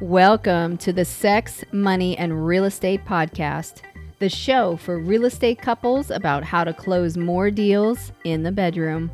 [0.00, 3.80] Welcome to the Sex, Money, and Real Estate Podcast,
[4.18, 9.10] the show for real estate couples about how to close more deals in the bedroom.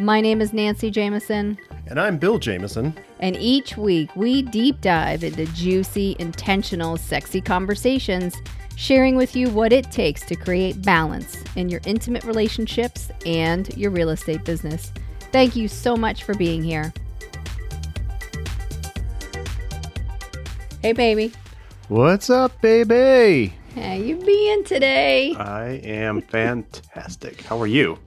[0.00, 2.96] My name is Nancy Jameson, And I'm Bill Jameson.
[3.20, 8.34] and each week we deep dive into juicy, intentional, sexy conversations,
[8.74, 13.92] sharing with you what it takes to create balance in your intimate relationships and your
[13.92, 14.92] real estate business.
[15.30, 16.92] Thank you so much for being here.
[20.84, 21.32] Hey, baby.
[21.88, 23.54] What's up, baby?
[23.74, 25.34] How you being today?
[25.34, 27.40] I am fantastic.
[27.40, 27.98] How are you?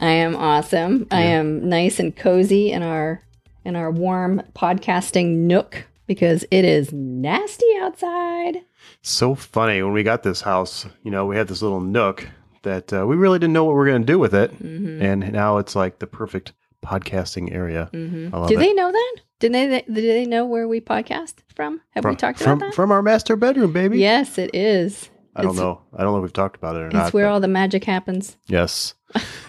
[0.00, 1.06] I am awesome.
[1.12, 3.22] I am nice and cozy in our
[3.64, 8.62] in our warm podcasting nook because it is nasty outside.
[9.02, 9.80] So funny.
[9.84, 12.28] When we got this house, you know, we had this little nook
[12.62, 14.50] that uh, we really didn't know what we were going to do with it.
[14.60, 15.00] Mm-hmm.
[15.00, 16.52] And now it's like the perfect
[16.84, 17.88] podcasting area.
[17.92, 18.58] Love Did it.
[18.58, 19.16] they know that?
[19.40, 21.80] Did they did they know where we podcast from?
[21.90, 22.74] Have we talked from, about that?
[22.74, 23.98] From our master bedroom, baby.
[23.98, 25.10] yes, it is.
[25.36, 25.80] I don't know.
[25.96, 27.04] I don't know if we've talked about it or It's not.
[27.06, 28.36] It's where all the magic happens.
[28.46, 28.94] yes.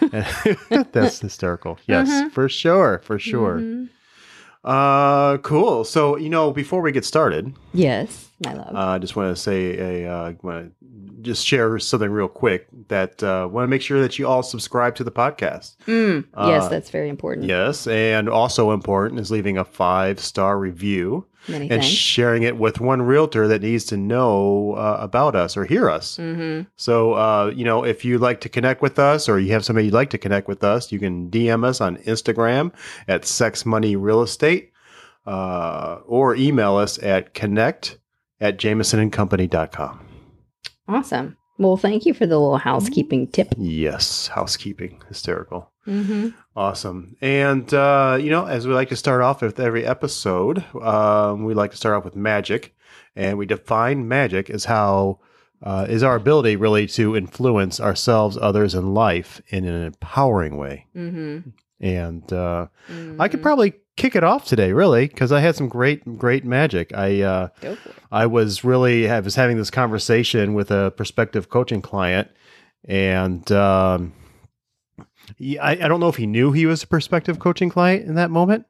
[0.92, 1.78] That's hysterical.
[1.86, 2.28] Yes, Uh-huh.
[2.30, 3.00] for sure.
[3.04, 3.58] For sure.
[3.58, 3.88] Mhm.
[4.64, 5.84] Uh, cool.
[5.84, 8.74] So, you know, before we get started, Yes, my love.
[8.74, 10.86] Uh, I just want to say a uh, want to
[11.26, 14.94] just share something real quick that uh, want to make sure that you all subscribe
[14.96, 15.76] to the podcast.
[15.86, 17.46] Mm, yes, uh, that's very important.
[17.46, 21.86] Yes, and also important is leaving a five star review Many and thanks.
[21.86, 26.16] sharing it with one realtor that needs to know uh, about us or hear us.
[26.16, 26.62] mm-hmm.
[26.76, 29.86] So, uh, you know, if you'd like to connect with us or you have somebody
[29.86, 32.72] you'd like to connect with us, you can DM us on Instagram
[33.06, 34.72] at Sex Money Real Estate
[35.26, 37.98] uh, or email us at connect
[38.40, 40.05] at jamesonandcompany.com.
[40.88, 41.36] Awesome.
[41.58, 43.54] Well, thank you for the little housekeeping tip.
[43.56, 45.72] Yes, housekeeping, hysterical.
[45.86, 46.28] Mm-hmm.
[46.54, 47.16] Awesome.
[47.22, 51.54] And, uh, you know, as we like to start off with every episode, um, we
[51.54, 52.74] like to start off with magic.
[53.14, 55.20] And we define magic as how,
[55.62, 60.86] uh, is our ability really to influence ourselves, others, and life in an empowering way.
[60.94, 61.48] Mm-hmm.
[61.80, 62.66] And uh,
[63.18, 66.94] I could probably kick it off today, really, because I had some great, great magic.
[66.94, 67.96] I, uh, go for it.
[68.12, 72.30] I was really I was having this conversation with a prospective coaching client,
[72.84, 74.12] and um,
[75.36, 78.14] he, I, I don't know if he knew he was a prospective coaching client in
[78.14, 78.66] that moment,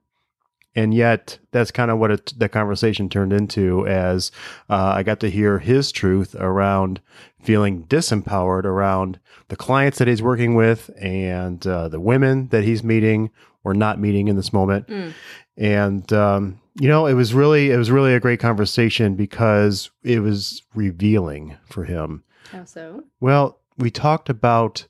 [0.75, 3.87] and yet that's kind of what it, the conversation turned into.
[3.87, 4.31] As
[4.71, 7.01] uh, I got to hear his truth around
[7.43, 12.83] feeling disempowered around the clients that he's working with and uh, the women that he's
[12.83, 13.31] meeting
[13.67, 15.13] or not meeting in this moment Mm.
[15.57, 20.21] and um, you know it was really it was really a great conversation because it
[20.21, 22.23] was revealing for him
[22.53, 23.03] How so?
[23.21, 24.87] well we talked about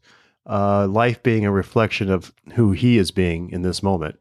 [0.49, 4.17] uh, life being a reflection of who he is being in this moment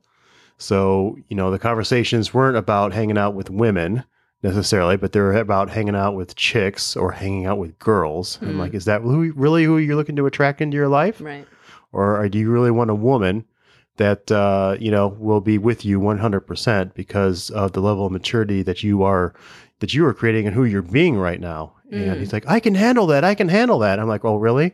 [0.58, 4.04] so you know the conversations weren't about hanging out with women
[4.42, 8.60] necessarily but they're about hanging out with chicks or hanging out with girls i'm Mm.
[8.60, 11.48] like is that who, really who you're looking to attract into your life Right.
[11.92, 13.44] or or do you really want a woman
[13.98, 18.62] that uh, you know will be with you 100% because of the level of maturity
[18.64, 19.34] that you are
[19.80, 21.74] that you are creating and who you're being right now.
[21.92, 22.10] Mm.
[22.10, 23.24] and he's like i can handle that.
[23.24, 24.00] I can handle that.
[24.00, 24.74] I'm like oh really?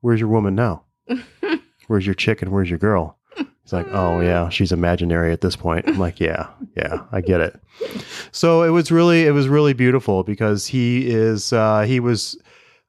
[0.00, 0.84] Where's your woman now?
[1.88, 3.18] Where's your chick and where's your girl?
[3.36, 5.88] He's like oh yeah she's imaginary at this point.
[5.88, 7.60] I'm like yeah yeah i get it.
[8.30, 12.38] So it was really it was really beautiful because he is uh, he was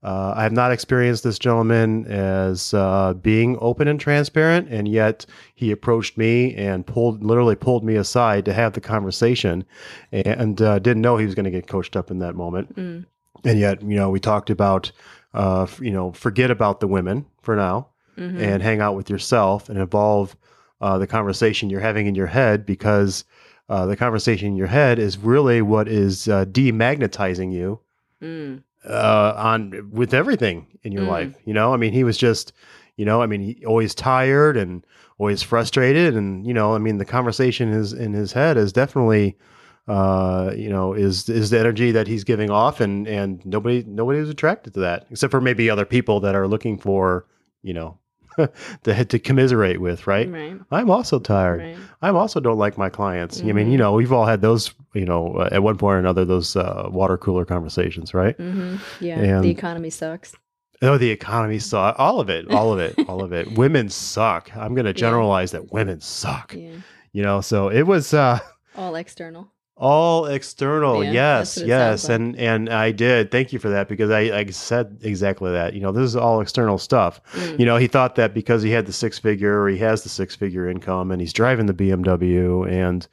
[0.04, 5.26] uh, I have not experienced this gentleman as uh, being open and transparent, and yet
[5.56, 9.66] he approached me and pulled, literally pulled me aside to have the conversation,
[10.12, 12.76] and uh, didn't know he was going to get coached up in that moment.
[12.76, 13.06] Mm.
[13.44, 14.92] And yet, you know, we talked about,
[15.34, 17.88] uh, you know, forget about the women for now
[18.18, 18.40] Mhm.
[18.42, 20.36] and hang out with yourself and evolve
[20.82, 23.24] uh, the conversation you're having in your head because
[23.70, 27.80] uh, the conversation in your head is really what is uh, demagnetizing you
[28.22, 28.64] Mm.
[28.88, 31.08] Uh, on with everything in your Mm.
[31.08, 31.36] life.
[31.46, 32.54] You know, I mean, he was just,
[32.98, 34.86] you know, I mean, he always tired and
[35.18, 39.38] always frustrated, and you know, I mean, the conversation is in his head is definitely,
[39.88, 44.20] uh, you know, is is the energy that he's giving off, and and nobody nobody
[44.20, 47.26] is attracted to that except for maybe other people that are looking for,
[47.64, 47.98] you know,
[48.84, 50.30] to to commiserate with, right?
[50.32, 50.60] Right.
[50.72, 51.60] I'm also tired.
[51.62, 51.78] Right.
[52.02, 53.42] I also don't like my clients.
[53.42, 56.00] I mean, you know, we've all had those, you know, uh, at one point or
[56.00, 58.38] another, those uh, water cooler conversations, right?
[58.38, 58.78] Mm-hmm.
[59.04, 59.20] Yeah.
[59.20, 60.36] And- the economy sucks.
[60.82, 62.00] Oh, the economy sucks.
[62.00, 62.50] All of it.
[62.52, 62.96] All of it.
[63.10, 63.58] all of it.
[63.58, 64.56] Women suck.
[64.56, 66.54] I'm going to generalize that women suck.
[66.54, 66.72] Yeah.
[67.12, 68.40] You know, so it was uh,
[68.78, 69.52] All external.
[69.80, 71.04] All external.
[71.04, 72.16] Yeah, yes, that's what it yes, like.
[72.20, 73.32] and and I did.
[73.32, 75.74] Thank you for that because I, I said exactly that.
[75.74, 77.22] You know, this is all external stuff.
[77.34, 77.60] Mm.
[77.60, 80.10] You know, he thought that because he had the six figure or he has the
[80.10, 83.08] six figure income and he's driving the BMW and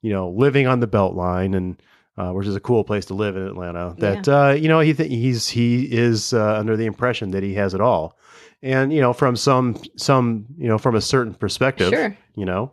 [0.00, 1.82] you know living on the belt line and
[2.16, 3.94] uh, which is a cool place to live in Atlanta.
[3.98, 7.54] That uh, you know he th- he's he is uh, under the impression that he
[7.54, 8.16] has it all,
[8.62, 12.16] and you know from some some you know from a certain perspective, Sure.
[12.36, 12.70] you know,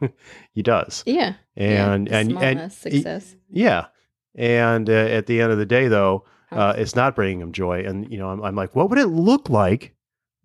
[0.52, 1.34] he does, Yeah.
[1.56, 2.18] and yeah.
[2.18, 3.36] and and success.
[3.50, 3.86] yeah,
[4.34, 7.80] and uh, at the end of the day, though, uh, it's not bringing him joy.
[7.84, 9.94] And you know, I'm, I'm like, what would it look like?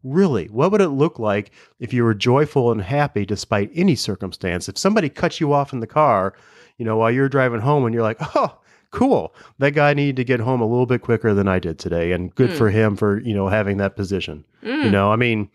[0.03, 4.68] Really, what would it look like if you were joyful and happy despite any circumstance?
[4.68, 6.33] If somebody cut you off in the car,
[6.77, 8.57] you know, while you're driving home, and you're like, oh,
[8.89, 12.13] cool, that guy needed to get home a little bit quicker than I did today,
[12.13, 12.56] and good Hmm.
[12.57, 14.44] for him for you know having that position.
[14.63, 14.91] You Mm.
[14.91, 15.50] know, I mean,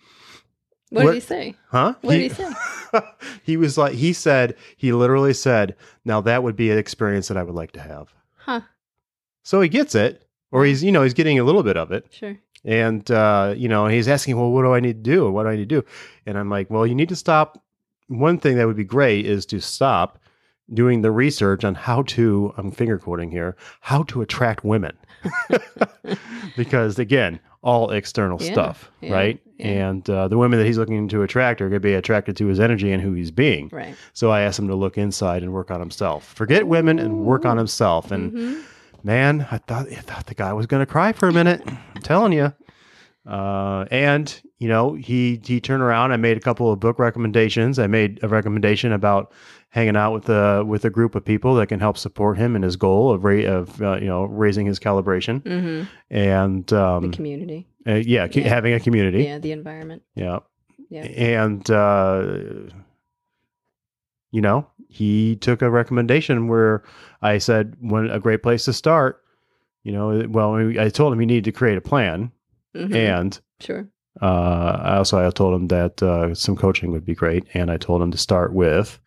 [0.90, 1.54] what, what- did he say?
[1.70, 1.94] huh?
[2.00, 2.50] What did he say?
[3.42, 7.36] he was like, he said, he literally said, now that would be an experience that
[7.36, 8.14] I would like to have.
[8.36, 8.60] Huh.
[9.42, 12.06] So he gets it, or he's, you know, he's getting a little bit of it.
[12.10, 12.36] Sure.
[12.64, 15.30] And, uh, you know, he's asking, well, what do I need to do?
[15.30, 15.84] What do I need to do?
[16.24, 17.62] And I'm like, well, you need to stop.
[18.08, 20.18] One thing that would be great is to stop
[20.72, 24.96] doing the research on how to, I'm finger quoting here, how to attract women.
[26.56, 29.40] because again, all external Yeah, stuff, yeah, right?
[29.58, 29.66] yeah.
[29.88, 32.46] And uh, the women that he's looking to attract are going to be attracted to
[32.46, 33.68] his energy and who he's being.
[33.72, 33.96] Right.
[34.12, 36.32] So I asked him to look inside and work on himself.
[36.32, 38.10] Forget women and work on himself.
[38.12, 38.62] And Mhm.
[39.02, 41.60] man, I thought I thought the guy was going to cry for a minute.
[41.66, 42.52] I'm telling you.
[43.26, 46.12] Uh, and you know, he he turned around.
[46.12, 47.78] I made a couple of book recommendations.
[47.80, 49.32] I made a recommendation about
[49.70, 52.62] hanging out with a with a group of people that can help support him in
[52.62, 55.88] his goal of ra- of uh, you know raising his calibration Mhm.
[56.10, 57.66] and The um, community.
[57.86, 58.48] uh, yeah, Yeah.
[58.48, 59.24] having a community.
[59.24, 59.38] Yeah.
[59.38, 60.02] The environment.
[60.14, 60.38] Yeah.
[60.88, 61.02] Yeah.
[61.02, 62.38] And, uh,
[64.30, 66.84] you know, he took a recommendation where
[67.22, 69.22] I said, when a great place to start,
[69.82, 72.30] you know, well, I told him he needed to create a plan.
[72.76, 72.94] Mhm.
[72.94, 73.88] And Sure.
[74.22, 77.44] uh, I also I told him that uh, some coaching would be great.
[77.54, 79.00] And I told him to start with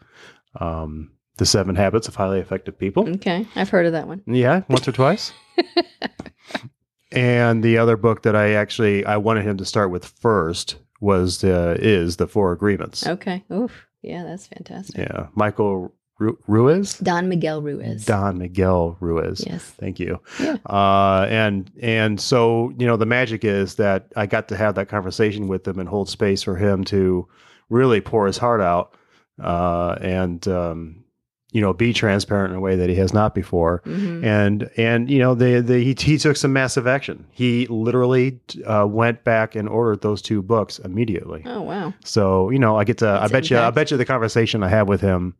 [0.59, 3.07] um, The Seven Habits of Highly Effective People.
[3.15, 3.47] Okay.
[3.55, 4.21] I've heard of that one.
[4.25, 5.31] Yeah, once or twice.
[7.11, 11.43] and the other book that I actually I wanted him to start with first was
[11.43, 13.05] uh, is the Four Agreements.
[13.05, 13.43] Okay.
[13.51, 13.87] Oof.
[14.01, 14.97] Yeah, that's fantastic.
[14.97, 18.05] Yeah, Michael Ru- Ruiz, Don Miguel Ruiz.
[18.05, 19.43] Don Miguel Ruiz.
[19.45, 19.63] Yes.
[19.63, 20.21] Thank you.
[20.39, 20.57] Yeah.
[20.65, 24.89] Uh, and and so you know the magic is that I got to have that
[24.89, 27.27] conversation with him and hold space for him to
[27.69, 28.93] really pour his heart out
[29.41, 31.03] uh, and um,
[31.51, 33.81] you know be transparent in a way that he has not before.
[33.85, 37.25] hmm And and you know they, they he, he took some massive action.
[37.31, 41.43] He literally uh, went back and ordered those two books immediately.
[41.45, 41.93] Oh wow.
[42.03, 43.07] So you know, I get to.
[43.07, 43.57] I That's bet you.
[43.57, 45.35] I bet you the conversation I have with him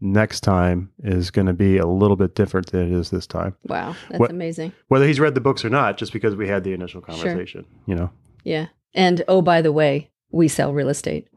[0.00, 3.56] next time is going to be a little bit different than it is this time.
[3.66, 3.96] Wow.
[4.10, 4.72] That's amazing.
[4.88, 7.64] Whether he's read the books or not, just because we had the initial conversation.
[7.86, 8.10] You know.
[8.44, 8.66] Yeah.
[8.92, 11.28] And oh, by the way, we sell real estate.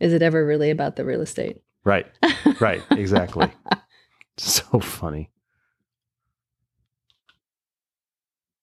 [0.00, 1.60] Is it ever really about the real estate?
[1.84, 2.06] Right.
[2.60, 2.82] Right.
[2.90, 3.48] Exactly.
[4.36, 5.30] so funny.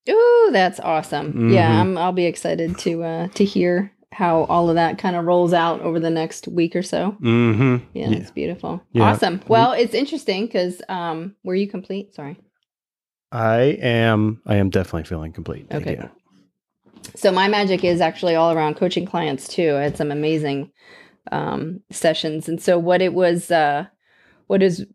[0.09, 1.49] Ooh, that's awesome.
[1.49, 1.79] Yeah, Mhm.
[1.79, 5.53] I'm, I'll be excited to uh, to hear how all of that kind of rolls
[5.53, 7.17] out over the next week or so.
[7.21, 7.85] Mm-hmm.
[7.93, 8.81] Yeah, it's beautiful.
[8.91, 9.03] Yeah.
[9.03, 9.41] Awesome.
[9.47, 12.13] Well, it's interesting because um, were you complete?
[12.15, 12.37] Sorry.
[13.31, 14.41] I am.
[14.45, 15.67] I am definitely feeling complete.
[15.71, 15.99] Okay.
[17.15, 19.75] So my magic is actually all around coaching clients too.
[19.75, 20.71] I had some amazing
[21.31, 23.85] um, sessions, and so what it was, uh,
[24.47, 24.85] what is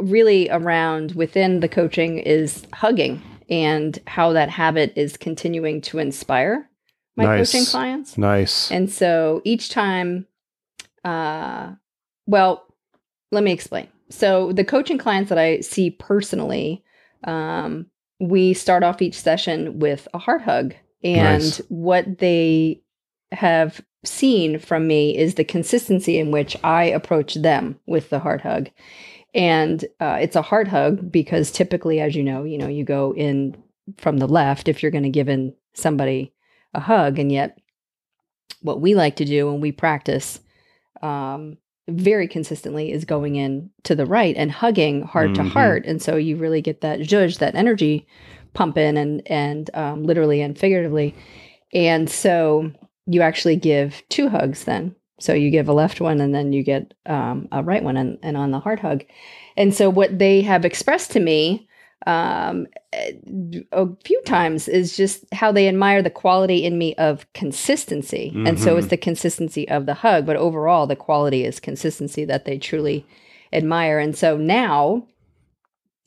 [0.00, 6.68] really around within the coaching is hugging and how that habit is continuing to inspire
[7.16, 7.52] my Nice.
[7.52, 8.18] coaching clients.
[8.18, 8.70] Nice.
[8.70, 10.26] And so each time,
[11.04, 11.72] uh,
[12.26, 12.66] well,
[13.32, 13.88] let me explain.
[14.10, 16.84] So the coaching clients that I see personally,
[17.24, 17.86] um,
[18.18, 20.74] we start off each session with a heart hug.
[21.02, 21.62] And Nice.
[21.68, 22.82] what they
[23.32, 28.40] have seen from me is the consistency in which I approach them with the heart
[28.40, 28.70] hug.
[29.34, 33.14] And uh, it's a heart hug because typically, as you know, you know, you go
[33.14, 33.56] in
[33.98, 36.32] from the left if you're going to give in somebody
[36.74, 37.58] a hug, and yet
[38.62, 40.40] what we like to do when we practice
[41.02, 41.56] um,
[41.88, 45.48] very consistently is going in to the right and hugging heart to Mhm.
[45.50, 48.06] heart, and so you really get that judge, that energy
[48.54, 51.14] pumping, and and um, literally and figuratively,
[51.72, 52.70] and so
[53.06, 54.94] you actually give two hugs then.
[55.18, 58.18] So you give a left one and then you get um, a right one and,
[58.22, 59.04] and on the heart hug.
[59.56, 61.68] And so what they have expressed to me
[62.06, 62.66] um,
[63.72, 68.32] a few times is just how they admire the quality in me of consistency.
[68.46, 68.90] And so it's Mhm.
[68.90, 73.04] the consistency of the hug, but overall the quality is consistency that they truly
[73.52, 73.98] admire.
[73.98, 75.06] And so now,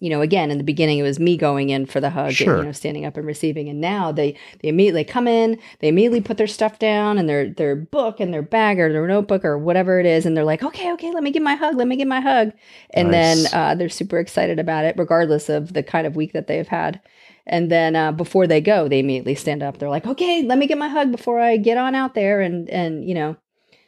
[0.04, 2.56] you know, again, in the beginning, it was me going in for the hug Sure.
[2.56, 3.70] and, you know, standing up and receiving.
[3.70, 7.50] And now they, they immediately come in, they immediately put their stuff down and their,
[7.50, 10.26] their book and their bag or their notebook or whatever it is.
[10.26, 11.78] And they're like, okay, okay, let me get my hug.
[11.78, 12.52] Let me get my hug.
[12.90, 13.50] And Nice.
[13.50, 16.68] then uh, they're super excited about it, regardless of the kind of week that they've
[16.68, 17.00] had.
[17.48, 19.78] And then uh, before they go, they immediately stand up.
[19.78, 22.42] They're like, okay, let me get my hug before I get on out there.
[22.42, 23.38] And, and, you know,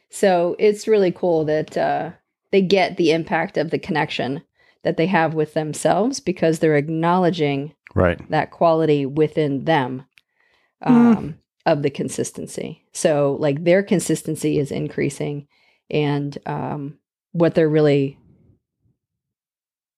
[0.10, 2.12] so it's really cool that uh,
[2.54, 4.42] they get the impact of the connection
[4.86, 8.20] that they have with themselves because they're acknowledging Right.
[8.30, 10.06] that quality within them
[10.82, 12.86] um, of the consistency.
[12.94, 15.48] So, like, their consistency is increasing,
[15.90, 17.00] and um,
[17.32, 18.20] what they're really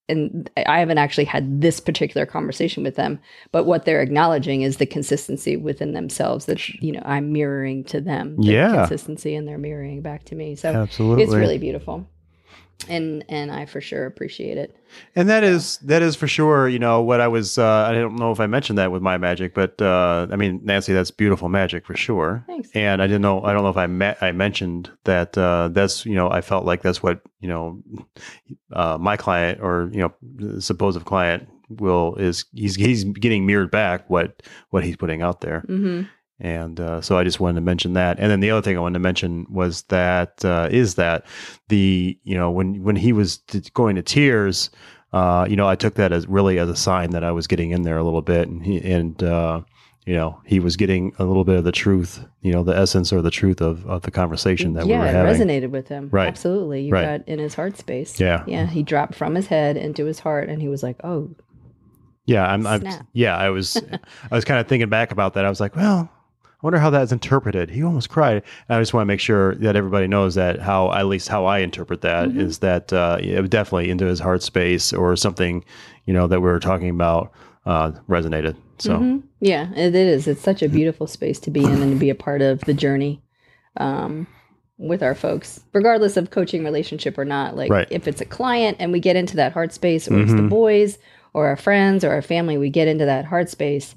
[0.10, 3.20] and I haven't actually had this particular conversation with them,
[3.52, 8.00] but what they're acknowledging is the consistency within themselves that you know I'm mirroring to
[8.00, 8.38] them.
[8.38, 8.74] The Yeah.
[8.76, 10.56] consistency, and they're mirroring back to me.
[10.56, 11.24] So Absolutely.
[11.26, 12.08] it's really beautiful,
[12.90, 14.76] and and I for sure appreciate it.
[15.16, 16.68] And that is that is for sure.
[16.70, 17.58] You know what I was.
[17.58, 20.62] Uh, I don't know if I mentioned that with my magic, but uh, I mean,
[20.64, 22.44] Nancy, that's beautiful magic for sure.
[22.48, 22.70] Thanks.
[22.74, 23.44] And I didn't know.
[23.44, 24.22] I don't know if I met.
[24.22, 25.38] I mentioned that.
[25.38, 26.30] Uh, that's you know.
[26.30, 27.82] I felt like that's what you know.
[28.72, 34.10] Uh, my client or you know, supposed client will is he's he's getting mirrored back
[34.10, 35.62] what what he's putting out there.
[35.62, 36.04] hmm
[36.40, 38.20] And uh, so I just wanted to mention that.
[38.20, 41.26] And then the other thing I wanted to mention was that uh, is that
[41.70, 43.38] the you know when when he was
[43.74, 44.70] going to tears,
[45.14, 47.72] uh, you know I took that as really as a sign that I was getting
[47.72, 49.62] in there a little bit, and he and uh,
[50.06, 53.12] you know he was getting a little bit of the truth, you know the essence
[53.12, 55.48] or the truth of of the conversation that yeah, we were it having.
[55.48, 56.10] resonated with him.
[56.12, 56.28] Right.
[56.28, 56.84] Absolutely.
[56.84, 57.20] You Right.
[57.20, 58.20] got in his heart space.
[58.20, 58.44] Yeah.
[58.46, 58.68] Yeah.
[58.68, 61.32] He dropped from his head into his heart and he was like, Oh,
[62.26, 63.76] Yeah, I'm, I'm yeah, I was
[64.32, 65.44] I was kind of thinking back about that.
[65.46, 66.10] I was like, well,
[66.62, 67.70] I wonder how that's interpreted.
[67.70, 68.42] He almost cried.
[68.68, 71.46] And I just want to make sure that everybody knows that how at least how
[71.46, 72.62] I interpret that is Mhm.
[72.62, 75.64] that uh, definitely into his heart space or something,
[76.06, 77.32] you know, that we were talking about
[77.68, 78.56] uh, resonated.
[78.80, 79.22] So Mhm.
[79.40, 80.26] yeah, it is.
[80.28, 82.74] It's such a beautiful space to be in and to be a part of the
[82.74, 83.22] journey
[83.76, 84.26] um,
[84.80, 87.56] with our folks, regardless of coaching relationship or not.
[87.56, 87.88] Like Right.
[87.92, 90.50] if it's a client and we get into that heart space, or it's the Mhm.
[90.50, 90.98] boys
[91.36, 93.94] or our friends or our family, we get into that heart space,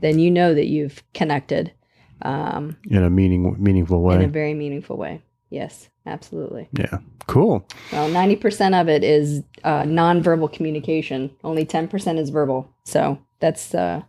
[0.00, 1.70] then you know that you've connected
[2.22, 4.16] um, in a meaning meaningful way.
[4.16, 5.22] in a very meaningful way.
[5.50, 6.68] Yes, absolutely.
[6.78, 6.98] yeah.
[7.26, 7.66] Cool.
[7.92, 11.30] Well, 90% of it is uh, nonverbal communication.
[11.42, 12.68] Only 10% is verbal.
[12.84, 14.02] So that's, uh,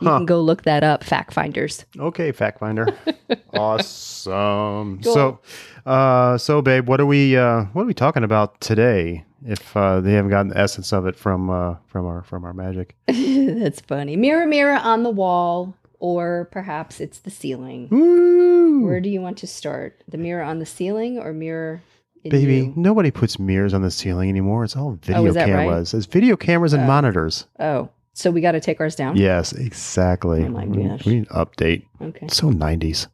[0.00, 0.18] you Huh.
[0.18, 1.84] can go look that up, fact finders.
[1.98, 2.86] Okay, fact finder.
[3.54, 5.00] awesome.
[5.02, 5.14] Cool.
[5.14, 5.40] So,
[5.86, 9.24] uh, so babe, what are we uh, what are we talking about today?
[9.46, 12.52] If uh, they haven't gotten the essence of it from uh, from our from our
[12.52, 14.16] magic, that's funny.
[14.16, 17.86] Mirror, mirror on the wall, or perhaps it's the ceiling.
[17.88, 18.84] Woo!
[18.84, 20.02] Where do you want to start?
[20.08, 21.80] The mirror on the ceiling or mirror
[22.24, 22.72] in baby, you?
[22.74, 24.64] nobody puts mirrors on the ceiling anymore.
[24.64, 25.64] It's all video Oh, that right?
[25.64, 25.94] cameras.
[25.94, 26.86] It's video cameras and Oh.
[26.86, 27.46] monitors.
[27.60, 29.16] Oh, so we got to take ours down?
[29.16, 30.44] Yes, exactly.
[30.44, 31.06] Oh my We- gosh.
[31.06, 31.84] we need to update.
[32.00, 32.26] Okay.
[32.28, 33.06] So nineties.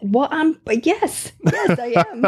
[0.00, 2.24] Well, I'm, yes, yes, I am.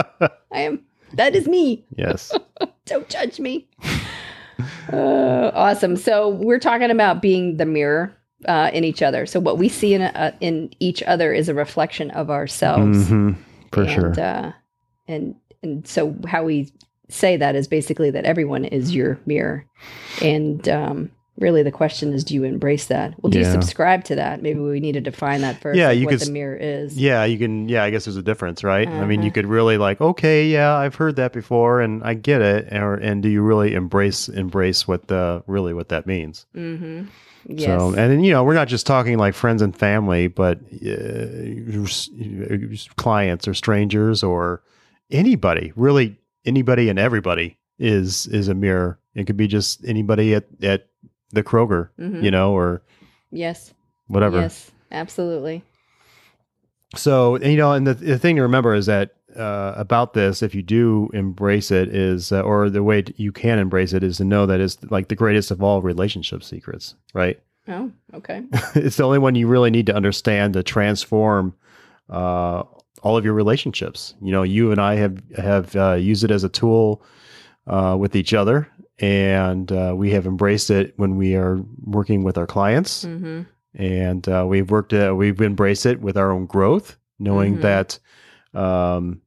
[0.52, 0.80] I am.
[1.12, 1.84] That is me.
[1.96, 2.32] yes.
[2.86, 3.68] Don't judge me.
[4.92, 5.96] uh, awesome.
[5.96, 8.12] So we're talking about being the mirror
[8.46, 9.26] uh, in each other.
[9.26, 13.08] So what we see in uh, in each other is a reflection of ourselves.
[13.10, 13.36] Mhm,
[13.72, 14.20] For and, sure.
[14.20, 14.52] Uh,
[15.08, 16.72] and and so how we
[17.08, 19.64] say that is basically that everyone is your mirror,
[20.22, 23.12] and um, really the question is, do you embrace that?
[23.20, 24.40] Well, do you subscribe to that?
[24.40, 25.76] Maybe we need to define that first.
[25.78, 26.96] Yeah, you what could the mirror is.
[26.96, 27.68] Yeah, you can.
[27.68, 28.86] Yeah, I guess there's a difference, right?
[28.88, 29.34] I mean, you Uh-huh.
[29.34, 32.72] could really like, okay, yeah, I've heard that before, and I get it.
[32.72, 36.46] Or and do you really embrace embrace what the really what that means?
[36.56, 37.04] Mm-hmm.
[37.46, 37.66] Yes.
[37.66, 41.36] So, and then, you know, we're not just talking like friends and family, but uh,
[42.96, 44.62] clients or strangers or
[45.10, 45.72] anybody.
[45.76, 48.98] Really, anybody and everybody is is a mirror.
[49.14, 50.86] It could be just anybody at at
[51.30, 52.22] the Kroger, Mhm.
[52.22, 52.82] you know, or
[53.30, 53.74] yes.
[54.06, 54.40] whatever.
[54.40, 54.70] Yes.
[54.92, 55.62] Absolutely.
[56.94, 60.42] So, and, you know, and the, the thing to remember is that uh, about this,
[60.42, 64.16] if you do embrace it, is uh, or the way you can embrace it is
[64.18, 67.40] to know that it's like the greatest of all relationship secrets, right?
[67.68, 68.42] Oh, okay.
[68.74, 71.54] it's the only one you really need to understand to transform
[72.10, 72.62] uh,
[73.02, 74.14] all of your relationships.
[74.20, 77.02] You know, you and I have have uh, used it as a tool
[77.66, 82.36] uh, with each other, and uh, we have embraced it when we are working with
[82.38, 83.42] our clients Mm-hmm.
[83.76, 87.62] and uh, we've worked uh, we've embraced it with our own growth knowing Mhm.
[87.62, 87.98] that
[88.54, 89.20] um,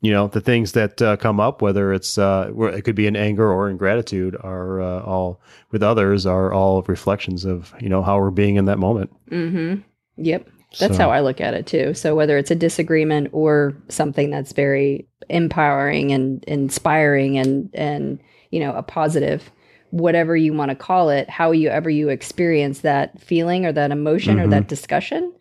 [0.00, 3.14] you know the things that uh, come up whether it's uh, it could be in
[3.16, 8.02] anger or in gratitude are uh, all with others are all reflections of you know
[8.02, 9.80] how we're being in that moment Mm-hmm.
[10.16, 10.48] Yep.
[10.80, 11.94] That's So- how I look at it too.
[11.94, 18.18] So whether it's a disagreement or something that's very empowering and inspiring and and
[18.50, 19.50] you know a positive,
[19.90, 23.90] whatever you want to call it, how you ever you experience that feeling or that
[23.90, 25.32] emotion or that discussion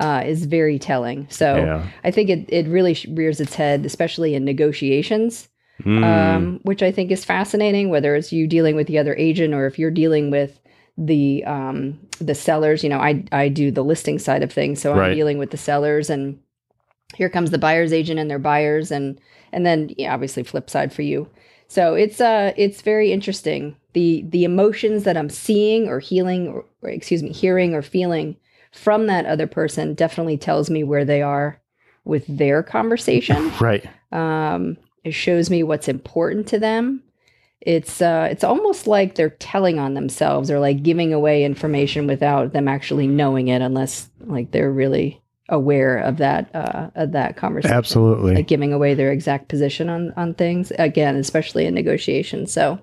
[0.00, 1.26] uh, is very telling.
[1.30, 1.86] So Yeah.
[2.02, 5.48] I think it, it really rears its head, especially in negotiations,
[5.84, 6.04] Mm.
[6.04, 9.66] um, which I think is fascinating, whether it's you dealing with the other agent or
[9.66, 10.60] if you're dealing with
[10.96, 12.84] the um, the sellers.
[12.84, 14.80] You know, I, I do the listing side of things.
[14.80, 15.08] So Right.
[15.10, 16.38] I'm dealing with the sellers and
[17.16, 19.20] here comes the buyer's agent and their buyers and
[19.52, 21.28] and then yeah, obviously flip side for you.
[21.66, 23.74] So it's uh it's very interesting.
[23.94, 28.36] The the emotions that I'm seeing or healing or, or excuse me, hearing or feeling
[28.74, 31.60] from that other person definitely tells me where they are
[32.04, 33.52] with their conversation.
[33.60, 33.88] right.
[34.12, 37.02] Um, it shows me what's important to them.
[37.60, 42.52] It's uh, it's almost like they're telling on themselves or like giving away information without
[42.52, 47.76] them actually knowing it, unless like they're really aware of that uh, of that conversation
[47.76, 48.34] Absolutely.
[48.34, 52.78] like giving away their exact position on on things again especially in negotiations so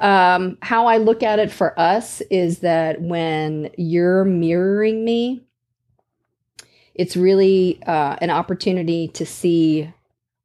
[0.00, 5.44] um how i look at it for us is that when you're mirroring me
[6.94, 9.92] it's really uh, an opportunity to see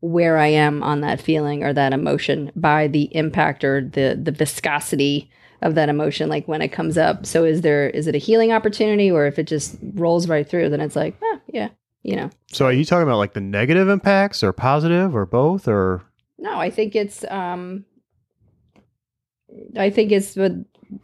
[0.01, 4.31] where i am on that feeling or that emotion by the impact or the the
[4.31, 5.29] viscosity
[5.63, 7.25] of that emotion like when it comes up.
[7.25, 10.69] So is there is it a healing opportunity or if it just rolls right through
[10.69, 11.69] then it's like ah, yeah
[12.03, 12.29] you know?
[12.51, 16.03] So are you talking about like the negative impacts or positive or both or?
[16.37, 17.85] No, I think it's um
[19.77, 20.37] I think it's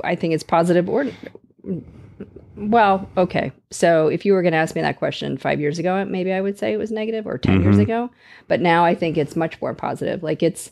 [0.03, 1.05] I think it's positive or
[2.55, 3.51] well, okay.
[3.71, 6.41] So if you were going to ask me that question 5 years ago, maybe I
[6.41, 7.81] would say it was negative or 10 years Mhm.
[7.83, 8.09] ago,
[8.47, 10.23] but now I think it's much more positive.
[10.23, 10.71] Like it's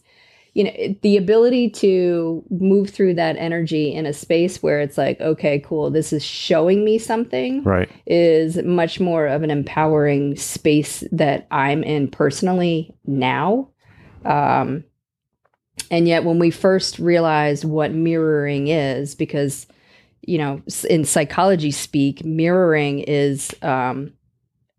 [0.53, 4.97] you know, it- the ability to move through that energy in a space where it's
[4.97, 7.87] like, okay, cool, this is showing me something right?
[8.07, 13.69] is much more of an empowering space that I'm in personally now.
[14.25, 14.83] Um,
[15.89, 19.67] and yet, when we first realized what mirroring is, because,
[20.21, 24.13] you know, in psychology speak, mirroring is, um,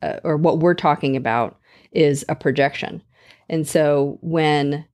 [0.02, 1.58] uh, or what we're talking about
[1.92, 3.02] is a projection.
[3.48, 4.84] And so when,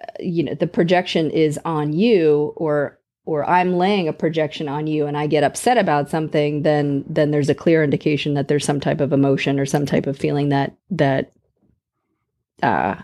[0.00, 4.88] uh, you know, the projection is on you or or I'm laying a projection on
[4.88, 8.64] you and I get upset about something, then then there's a clear indication that there's
[8.64, 11.32] some type of emotion or some type of feeling that that
[12.62, 12.96] uh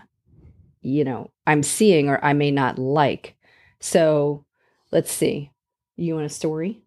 [0.81, 3.35] you know, I'm seeing or I may not like.
[3.79, 4.45] So
[4.91, 5.51] let's see.
[5.95, 6.81] You want a story?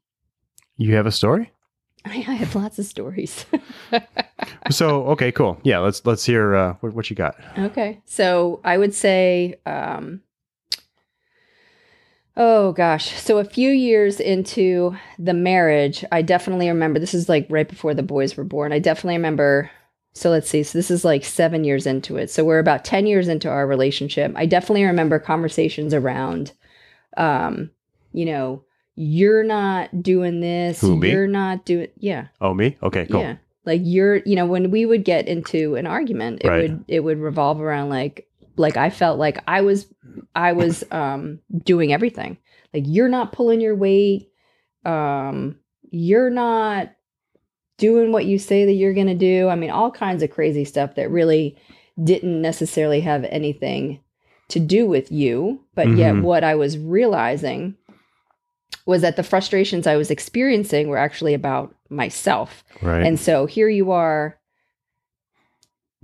[0.77, 1.53] You have a story?
[2.05, 3.47] I I have lots of stories.
[4.71, 5.61] so okay, cool.
[5.63, 7.37] Yeah, let's let's hear uh, what, what you got.
[7.59, 8.01] Okay.
[8.07, 10.23] So I would say, um,
[12.37, 13.13] oh gosh.
[13.21, 17.95] So a few years into the marriage, I definitely remember this is like right before
[17.95, 18.73] the boys were born.
[18.73, 19.71] I definitely remember.
[20.15, 20.63] So let's see.
[20.63, 22.31] So this is like seven years into it.
[22.31, 24.33] So we're about 10 years into our relationship.
[24.37, 26.53] I definitely remember conversations around,
[27.17, 27.71] um,
[28.13, 30.83] you know, you're not doing this.
[30.83, 31.11] Who, me?
[31.11, 32.27] You're not doing, yeah.
[32.43, 32.77] Oh, me?
[32.83, 33.21] Okay, cool.
[33.21, 33.37] Yeah.
[33.65, 36.63] Like you're, you know, when we would get into an argument, it Right.
[36.71, 39.87] would it would revolve around like like I felt like I was
[40.35, 42.39] I was um doing everything.
[42.75, 44.31] Like you're not pulling your weight.
[44.85, 45.57] Um
[45.91, 46.91] you're not
[47.83, 49.49] doing what you say that you're going to do.
[49.49, 51.57] I mean, all kinds of crazy stuff that really
[52.03, 53.99] didn't necessarily have anything
[54.51, 56.23] to do with you, but yet Mhm.
[56.23, 57.75] what I was realizing
[58.87, 62.63] was that the frustrations I was experiencing were actually about myself.
[62.81, 63.05] Right.
[63.05, 64.39] And so here you are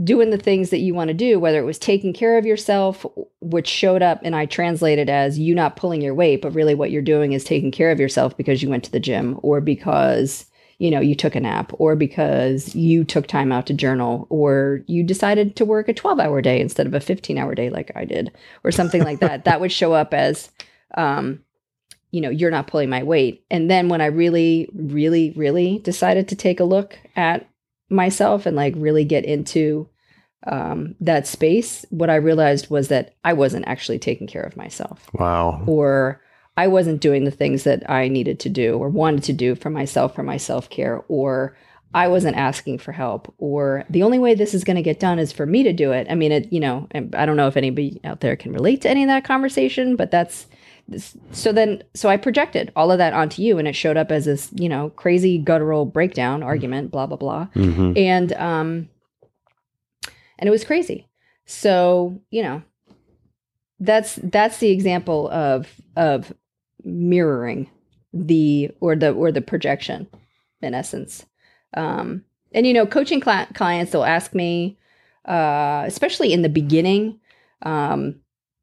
[0.03, 3.05] doing the things that you want to do, whether it was taking care of yourself,
[3.41, 6.91] which showed up and I translated as you not pulling your weight, but really what
[6.91, 10.47] you're doing is taking care of yourself because you went to the gym or because
[10.79, 14.81] you know you took a nap or because you took time out to journal or
[14.87, 17.91] you decided to work a 12 hour day instead of a 15 hour day like
[17.95, 18.33] i did
[18.65, 20.51] or something like that that would show up as
[20.97, 21.41] um,
[22.11, 23.45] you know, you're not pulling my weight.
[23.51, 27.49] And then when I really, really, really decided to take a look at
[27.91, 29.89] myself and like really get into
[30.47, 35.11] um, that space, what I realized was that I wasn't actually taking care of myself
[35.13, 35.63] wow.
[35.67, 36.23] or
[36.59, 39.71] I wasn't doing the things that I needed to do or wanted to do for
[39.71, 41.57] myself for my self care, or
[41.95, 45.21] I wasn't asking for help, or the only way this is going to get done
[45.21, 46.09] is for me to do it.
[46.11, 48.91] I mean, it, you know, I don't know if anybody out there can relate to
[48.91, 50.49] any of that conversation, but that's
[51.31, 54.25] so then, so I projected all of that onto you and it showed up as
[54.25, 57.45] this, you know, crazy guttural breakdown argument, blah, blah, blah.
[57.55, 58.89] Hmm and um
[60.41, 61.07] and it was crazy.
[61.47, 62.63] So you know
[63.79, 66.33] that's that's the example of of
[66.89, 67.71] mirroring
[68.13, 70.07] the or the or the projection
[70.63, 71.27] in essence
[71.77, 74.79] um and you know coaching cli- clients they'll ask me
[75.27, 77.21] uh especially in the beginning
[77.63, 78.15] um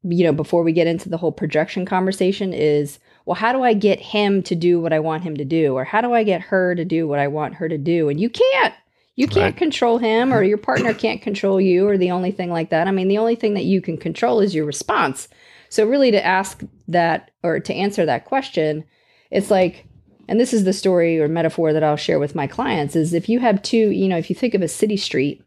[0.02, 3.74] you know before we get into the whole projection conversation is well, how do I
[3.74, 5.74] get him to do what I want him to do?
[5.74, 8.08] Or how do I get her to do what I want her to do?
[8.08, 8.72] And you can't.
[9.16, 9.56] You can't Right.
[9.56, 12.86] control him, or your partner can't control you, or the only thing like that.
[12.86, 15.26] I mean, the only thing that you can control is your response.
[15.68, 18.84] So, really, to ask that or to answer that question,
[19.30, 19.86] it's like,
[20.28, 23.28] and this is the story or metaphor that I'll share with my clients is if
[23.28, 25.42] you have two, you know, if you think of a city street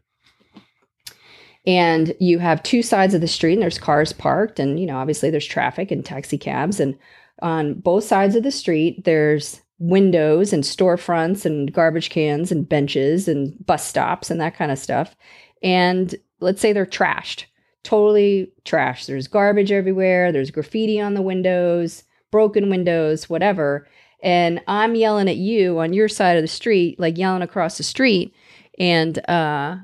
[1.66, 4.96] and you have two sides of the street and there's cars parked and you know
[4.96, 6.98] obviously there's traffic and taxi cabs and
[7.42, 13.26] on both sides of the street there's windows and storefronts and garbage cans and benches
[13.26, 15.16] and bus stops and that kind of stuff.
[15.62, 17.46] And let's say they're trashed
[17.82, 23.86] totally trashed there's garbage everywhere there's graffiti on the windows broken windows whatever
[24.22, 27.82] and i'm yelling at you on your side of the street like yelling across the
[27.82, 28.34] street
[28.78, 29.76] and uh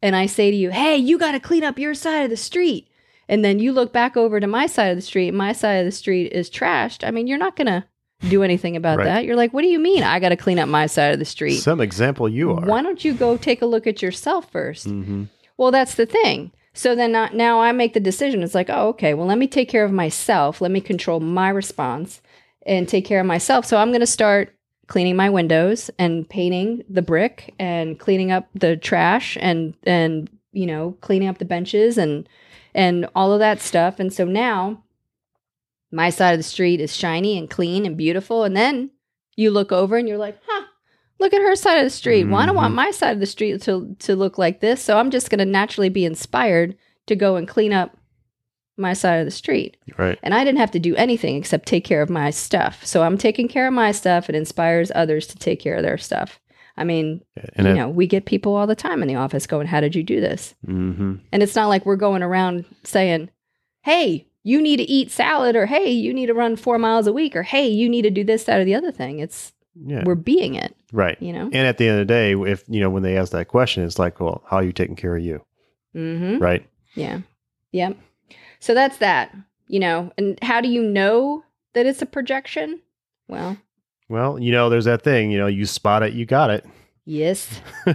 [0.00, 2.36] and I say to you, hey, you got to clean up your side of the
[2.36, 2.88] street.
[3.28, 5.84] And then you look back over to my side of the street, my side of
[5.86, 7.04] the street is trashed.
[7.04, 7.84] I mean, you're not going to
[8.28, 9.04] do anything about Right.
[9.06, 9.24] that.
[9.24, 11.24] You're like, what do you mean I got to clean up my side of the
[11.24, 11.58] street?
[11.58, 12.64] Some example you are.
[12.64, 15.24] Why don't you go take a look at yourself 1st hmm
[15.56, 16.52] Well, that's the thing.
[16.78, 18.44] So then now I make the decision.
[18.44, 20.60] It's like, oh, okay, well, let me take care of myself.
[20.60, 22.22] Let me control my response
[22.64, 23.66] and take care of myself.
[23.66, 24.54] So I'm going to start
[24.86, 30.66] cleaning my windows and painting the brick and cleaning up the trash and and you
[30.66, 32.28] know cleaning up the benches and
[32.76, 33.98] and all of that stuff.
[33.98, 34.84] And so now
[35.90, 38.44] my side of the street is shiny and clean and beautiful.
[38.44, 38.92] And then
[39.34, 40.57] you look over and you're like, huh,
[41.20, 42.24] look at her side of the street.
[42.24, 42.76] Well, I don't want Mhm.
[42.76, 44.80] my side of the street to to look like this.
[44.82, 46.76] So I'm just going to naturally be inspired
[47.06, 47.96] to go and clean up
[48.76, 49.76] my side of the street.
[49.96, 50.18] Right.
[50.22, 52.86] And I didn't have to do anything except take care of my stuff.
[52.86, 54.28] So I'm taking care of my stuff.
[54.28, 56.38] It inspires others to take care of their stuff.
[56.76, 57.22] I mean,
[57.56, 59.80] And you it, know, we get people all the time in the office going, How
[59.80, 60.54] did you do this?
[60.64, 63.30] hmm And it's not like we're going around saying,
[63.82, 67.12] Hey, you need to eat salad, or Hey, you need to run four miles a
[67.12, 69.18] week, or Hey, you need to do this, that, or the other thing.
[69.18, 69.52] It's,
[69.84, 70.02] yeah.
[70.04, 71.20] we're being it, right.
[71.20, 71.44] you know?
[71.44, 73.84] And at the end of the day, if you know when they ask that question,
[73.84, 75.42] it's like, well, how are you taking care of you?
[75.94, 76.42] Mm hmm.
[76.42, 76.66] Right.
[76.94, 77.20] Yeah.
[77.72, 77.96] Yep.
[78.60, 79.34] So that's that,
[79.68, 80.12] you know.
[80.18, 82.80] And how do you know that it's a projection?
[83.28, 83.56] Well,
[84.08, 85.30] Well, you know, there's that thing.
[85.30, 86.64] You know, you spot it, you got it.
[87.04, 87.60] yes.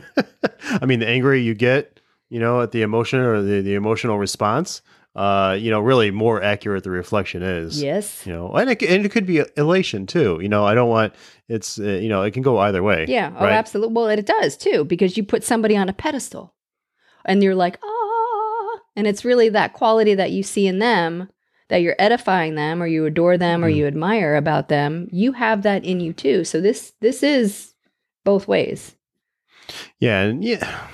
[0.81, 4.17] I mean, the angrier you get, you know, at the emotion or the, the emotional
[4.17, 4.81] response,
[5.15, 7.81] uh, you know, really more accurate the reflection is.
[7.81, 8.25] Yes.
[8.25, 10.39] You know, and it, and it could be elation too.
[10.41, 11.13] You know, I don't want
[11.47, 13.05] it's, uh, you know, it can go either way.
[13.07, 13.31] Yeah.
[13.37, 13.53] Oh, Right.
[13.53, 13.93] absolutely.
[13.93, 16.55] Well, it does too, because you put somebody on a pedestal
[17.25, 18.79] and you're like, ah.
[18.95, 21.29] And it's really that quality that you see in them
[21.69, 23.75] that you're edifying them or you adore them or Mhm.
[23.75, 25.07] you admire about them.
[25.11, 26.43] You have that in you too.
[26.43, 27.73] So this this is
[28.25, 28.95] both ways.
[29.99, 30.21] Yeah.
[30.21, 30.79] And yeah.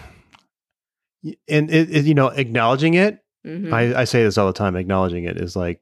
[1.50, 3.72] And it, it, you know, acknowledging it, Mhm.
[3.74, 5.80] I, I say this all the time, acknowledging it is like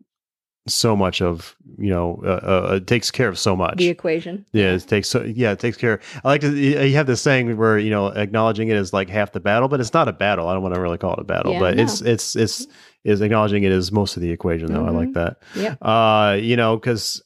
[0.67, 2.27] so much of, you know, uh,
[2.71, 3.77] uh, it takes care of so much.
[3.77, 4.45] the equation.
[4.51, 6.01] Yeah, it takes so yeah, it takes care.
[6.25, 6.53] I like to.
[6.53, 9.79] You have this saying where you know acknowledging it is like half the battle, but
[9.79, 10.47] it's not a battle.
[10.49, 11.83] I don't want to really call it a battle, Yeah, but no.
[11.83, 12.67] it's it's it's
[13.05, 14.73] is acknowledging it is most of the equation.
[14.73, 15.37] Though I like that.
[15.55, 15.77] Yep.
[15.81, 17.23] Uh, you know, because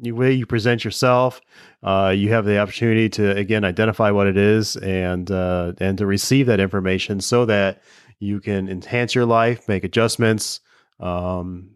[0.00, 1.40] the way you present yourself,
[1.82, 6.06] uh, you have the opportunity to again identify what it is and uh, and to
[6.06, 7.82] receive that information so that
[8.18, 10.60] you can enhance your life, make adjustments.
[11.00, 11.70] Um,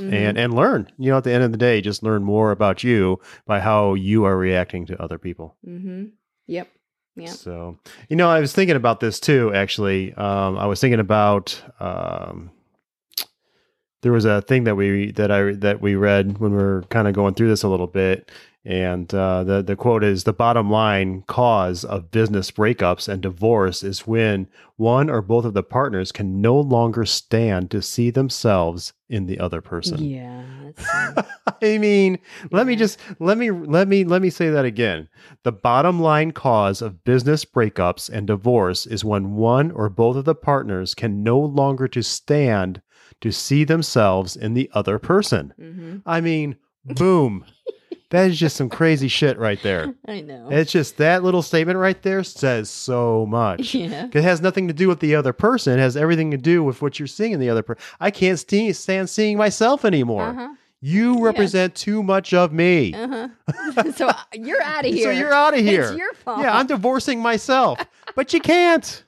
[0.00, 0.12] Mhm.
[0.12, 0.88] and and learn.
[0.96, 3.94] You know, at the end of the day, just learn more about you by how
[3.94, 5.56] you are reacting to other people.
[5.66, 6.12] Mhm.
[6.46, 6.68] Yep.
[7.16, 7.26] Yeah.
[7.30, 9.52] So, you know, I was thinking about this too.
[9.52, 12.50] Actually, um, I was thinking about um,
[14.02, 17.08] there was a thing that we that I that we read when we were kind
[17.08, 18.30] of going through this a little bit,
[18.64, 23.82] and uh, the the quote is the bottom line cause of business breakups and divorce
[23.82, 28.92] is when one or both of the partners can no longer stand to see themselves
[29.08, 30.02] in the other person.
[30.04, 30.44] Yeah.
[31.62, 32.18] I mean,
[32.50, 35.08] let me just let me let me let me say that again.
[35.44, 40.24] The bottom line cause of business breakups and divorce is when one or both of
[40.24, 42.82] the partners can no longer to stand
[43.20, 45.54] to see themselves in the other person.
[45.58, 46.02] mhm.
[46.06, 47.44] I mean, boom.
[48.10, 49.94] that is just some crazy shit right there.
[50.08, 50.48] I know.
[50.50, 53.74] It's just that little statement right there says so much.
[53.74, 54.08] yeah.
[54.12, 55.78] It has nothing to do with the other person.
[55.78, 57.82] It has everything to do with what you're seeing in the other person.
[58.00, 60.28] I can't st- stand seeing myself anymore.
[60.28, 60.54] Uh-huh.
[60.80, 62.94] You represent too much of me.
[62.94, 63.92] Uh-huh.
[63.96, 65.04] so uh, you're out of here.
[65.04, 65.82] So you're out of here.
[65.82, 66.40] It's your fault.
[66.40, 67.80] yeah, I'm divorcing myself.
[68.14, 69.04] but you can't.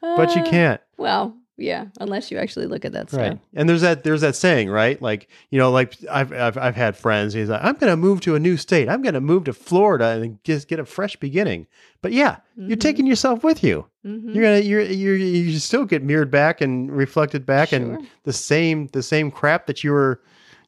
[0.00, 0.80] But you Uh, can't.
[0.96, 3.20] Well, yeah, unless you actually look at that stuff.
[3.20, 3.38] Right.
[3.54, 5.00] And there's that there's that saying, right?
[5.00, 8.34] Like, you know, like I've I've, I've had friends, he's like, I'm gonna move to
[8.34, 8.88] a new state.
[8.88, 11.66] I'm gonna move to Florida and just get a fresh beginning.
[12.02, 12.80] But yeah, you're Mhm.
[12.80, 13.86] taking yourself with you.
[14.04, 14.34] Mhm.
[14.34, 18.88] You're gonna you're you're you still get mirrored back and reflected back and the same
[18.92, 20.20] the same crap that you were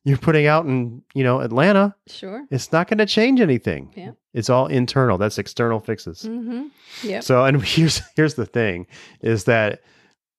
[0.05, 2.47] you're putting out in you know Atlanta, Sure.
[2.53, 3.93] it's not going to change anything.
[3.97, 4.13] Yeah.
[4.35, 5.19] It's all internal.
[5.19, 6.23] That's external fixes.
[6.23, 6.67] Mm-hmm.
[7.03, 7.25] Yep.
[7.25, 8.87] So, and here's here's the thing,
[9.21, 9.81] is that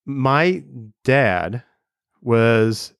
[0.07, 0.63] my
[1.03, 1.61] dad
[2.21, 2.93] was,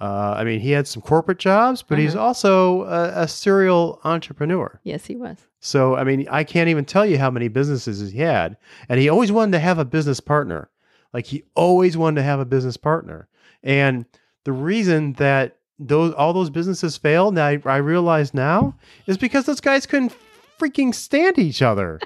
[0.00, 2.24] uh, I mean, he had some corporate jobs, but he's Uh-huh.
[2.26, 4.78] also a, a serial entrepreneur.
[4.84, 5.38] yes, he was.
[5.60, 8.56] So, I mean, I can't even tell you how many businesses he had,
[8.88, 10.68] and he always wanted to have a business partner.
[11.14, 13.28] Like he always wanted to have a business partner,
[13.62, 14.06] and
[14.44, 18.74] the reason that those all those businesses failed, now I, I realize now,
[19.06, 20.14] is because those guys couldn't
[20.58, 22.00] freaking stand each other.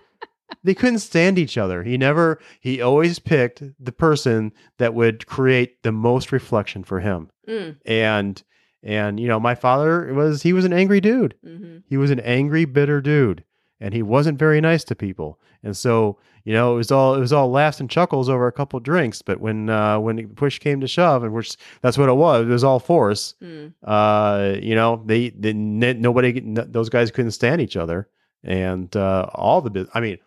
[0.66, 1.82] They couldn't stand each other.
[1.82, 2.38] He never.
[2.60, 7.76] He always picked the person that would create the most reflection for him, Mm.
[7.86, 8.42] and
[8.82, 11.34] and you know, my father was he was an angry dude.
[11.44, 11.78] Mm-hmm.
[11.88, 13.44] He was an angry, bitter dude,
[13.80, 15.40] and he wasn't very nice to people.
[15.62, 18.52] And so, you know, it was all it was all laughs and chuckles over a
[18.52, 19.22] couple drinks.
[19.22, 22.50] But when uh, when push came to shove, and which that's what it was, it
[22.50, 23.34] was all force.
[23.42, 23.72] Mm.
[23.82, 28.08] Uh, you know, they, they nobody those guys couldn't stand each other,
[28.44, 30.18] and uh, all the I mean,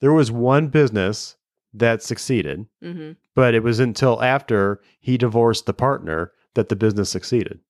[0.00, 1.36] there was one business
[1.74, 3.12] that succeeded, Mm-hmm.
[3.34, 7.60] but it was until after he divorced the partner that the business succeeded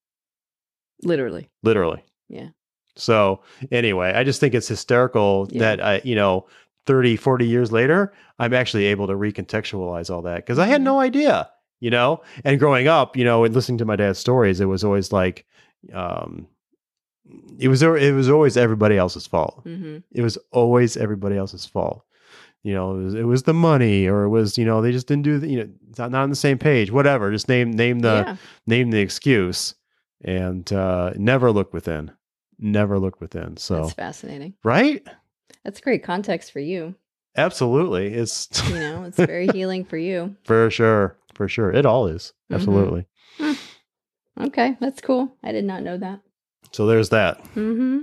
[1.03, 1.49] Literally.
[1.63, 2.03] literally.
[2.29, 2.49] Yeah.
[2.97, 5.59] So anyway, I just think it's hysterical Yeah.
[5.61, 6.47] that I, you know,
[6.87, 10.85] 30, 40 years later, I'm actually able to recontextualize all that because I had Mhm.
[10.85, 14.61] no idea, you know, and growing up, you know, and listening to my dad's stories,
[14.61, 15.47] it was always like,
[15.93, 16.47] um,
[17.59, 19.63] it was, it was always everybody else's fault.
[19.65, 19.99] Mm-hmm.
[20.13, 22.03] It was always everybody else's fault.
[22.63, 25.07] You know, it was, it was the money or it was, you know, they just
[25.07, 25.69] didn't do the, you know,
[25.99, 27.31] not, not on the same page, whatever.
[27.33, 28.37] Just name, name the, yeah.
[28.67, 29.75] name the excuse
[30.23, 32.11] and uh, never look within.
[32.59, 33.57] Never look within.
[33.57, 34.55] So, That's fascinating.
[34.63, 35.03] right?
[35.65, 36.95] That's great context for you.
[37.37, 38.13] Absolutely.
[38.13, 40.37] It's You know, it's very healing for you.
[40.45, 41.17] for sure.
[41.35, 41.71] For sure.
[41.73, 42.35] It all is.
[42.51, 42.57] Mhm.
[42.57, 43.07] Absolutely.
[44.39, 45.35] Okay, that's cool.
[45.43, 46.21] I did not know that.
[46.73, 47.43] So, there's that.
[47.55, 48.01] Mm-hmm.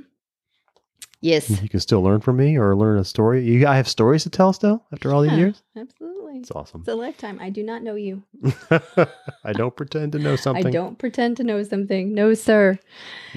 [1.21, 1.49] Yes.
[1.61, 3.43] You can still learn from me or learn a story.
[3.43, 5.63] You I have stories to tell still after all these years?
[5.75, 6.37] Absolutely.
[6.37, 6.81] It's awesome.
[6.81, 7.39] It's a lifetime.
[7.41, 8.23] I do not know you.
[9.43, 10.67] I don't pretend to know something.
[10.67, 12.13] I don't pretend to know something.
[12.13, 12.77] No, sir.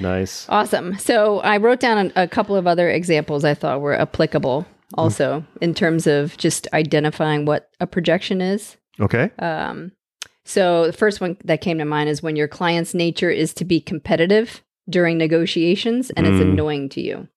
[0.01, 0.47] Nice.
[0.49, 0.99] Awesome.
[0.99, 5.45] So I wrote down a, a couple of other examples I thought were applicable also
[5.61, 8.77] in terms of just identifying what a projection is.
[8.99, 9.31] Okay.
[9.39, 9.93] Um,
[10.45, 13.65] so the first one that came to mind is when your client's nature is to
[13.65, 16.53] be competitive during negotiations and it's Mm.
[16.53, 17.29] annoying to you.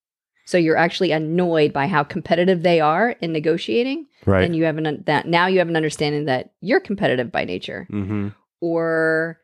[0.54, 4.44] So you're actually annoyed by how competitive they are in negotiating, Right.
[4.44, 7.88] and you have an that now you have an understanding that you're competitive by nature,
[7.92, 8.28] mm-hmm.
[8.62, 9.40] or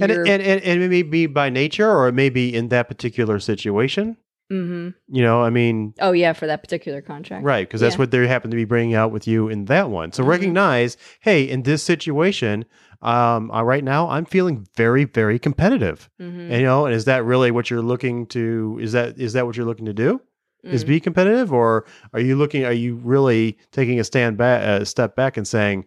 [0.00, 2.68] And, it, and, and, and it may be by nature or it may be in
[2.68, 4.16] that particular situation.
[4.50, 4.94] Mhm.
[5.08, 7.98] You know, I mean, oh yeah, for that particular contract, Right, because that's Yeah.
[7.98, 10.12] what they happen to be bringing out with you in that one.
[10.12, 10.28] So Mhm.
[10.28, 12.64] recognize, hey, in this situation,
[13.02, 16.08] um, uh, right now, I'm feeling very, very competitive.
[16.18, 16.48] Mhm.
[16.50, 18.78] And, you know, and is that really what you're looking to?
[18.80, 20.22] Is that is that what you're looking to do?
[20.72, 20.88] Is Mm.
[20.88, 22.64] be competitive, or are you looking?
[22.64, 25.84] Are you really taking a stand back, a step back, and saying,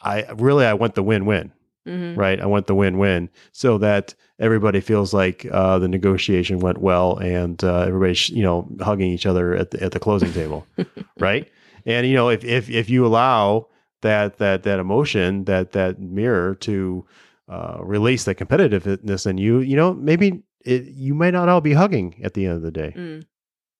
[0.00, 1.52] I really, I want the win-win
[1.86, 2.16] Mhm.
[2.16, 2.38] right?
[2.40, 7.62] I want the win-win so that everybody feels like uh, the negotiation went well and
[7.64, 10.66] uh, everybody's you know hugging each other at the, at the closing table,
[11.18, 11.48] right?
[11.86, 13.68] And you know if if if you allow
[14.02, 17.06] that that that emotion that that mirror to
[17.48, 21.72] uh, release the competitiveness in you, you know maybe it, you might not all be
[21.72, 22.92] hugging at the end of the day.
[22.96, 23.24] Mm.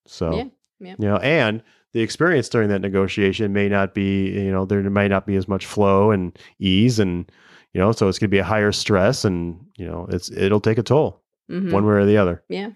[0.08, 0.44] So Yeah,
[0.80, 0.94] yeah.
[0.98, 5.08] you know, and the experience during that negotiation may not be, you know, there might
[5.08, 7.30] not be as much flow and ease, and
[7.74, 10.60] you know, so it's going to be a higher stress, and you know, it's it'll
[10.60, 11.72] take a toll Mhm.
[11.72, 12.42] one way or the other.
[12.48, 12.70] Yeah.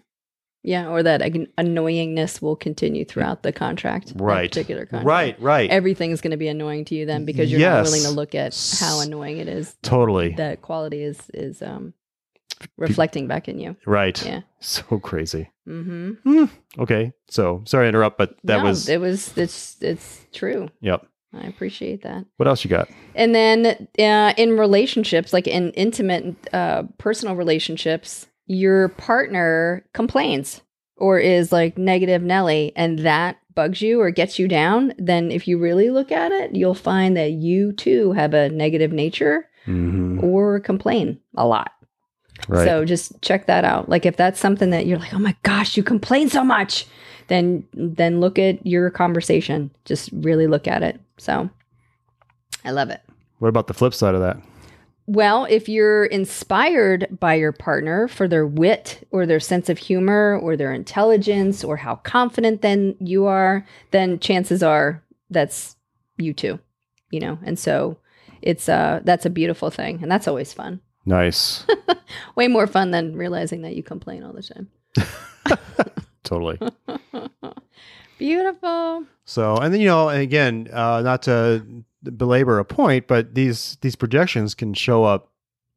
[0.64, 0.88] Yeah.
[0.88, 4.12] Or that annoyingness will continue throughout the contract.
[4.16, 4.50] Right.
[4.50, 5.06] particular contract.
[5.06, 8.10] Right, right, Everything's going to be annoying to you then because you're not willing to
[8.10, 11.92] look at how annoying it is totally that quality is is um
[12.76, 13.76] reflecting back in you.
[13.86, 14.24] right.
[14.24, 14.40] Yeah.
[14.60, 15.50] So crazy.
[15.68, 16.44] Mm-hmm.
[16.78, 20.68] Okay, so sorry to interrupt, but that no, was it was it's it's true.
[20.80, 21.04] yep.
[21.34, 22.24] I appreciate that.
[22.36, 22.88] What else you got?
[23.16, 30.60] And then uh, in relationships, like in intimate, uh, personal relationships, your partner complains
[30.96, 34.92] or is like negative Nelly, and that bugs you or gets you down.
[34.98, 38.92] Then, if you really look at it, you'll find that you too have a negative
[38.92, 40.24] nature Mm-hmm.
[40.24, 41.70] or complain a lot.
[42.48, 42.66] Right.
[42.66, 43.88] So just check that out.
[43.88, 46.86] Like if that's something that you're like, oh my gosh, you complain so much,
[47.28, 49.70] then then look at your conversation.
[49.84, 51.00] Just really look at it.
[51.18, 51.48] So
[52.64, 53.00] I love it.
[53.38, 54.38] what about the flip side of that?
[55.06, 60.38] Well, if you're inspired by your partner for their wit or their sense of humor
[60.40, 65.76] or their intelligence or how confident then you are, then chances are that's
[66.18, 66.60] you too,
[67.10, 67.38] you know.
[67.44, 67.98] And so
[68.42, 70.80] it's uh that's a beautiful thing and that's always fun.
[71.04, 71.66] Nice.
[72.36, 74.68] Way more fun than realizing that you complain all the time.
[76.24, 76.58] totally.
[78.18, 79.04] Beautiful.
[79.24, 81.64] So, and then you know, and again, uh, not to
[82.04, 85.30] belabor a point, but these these projections can show up.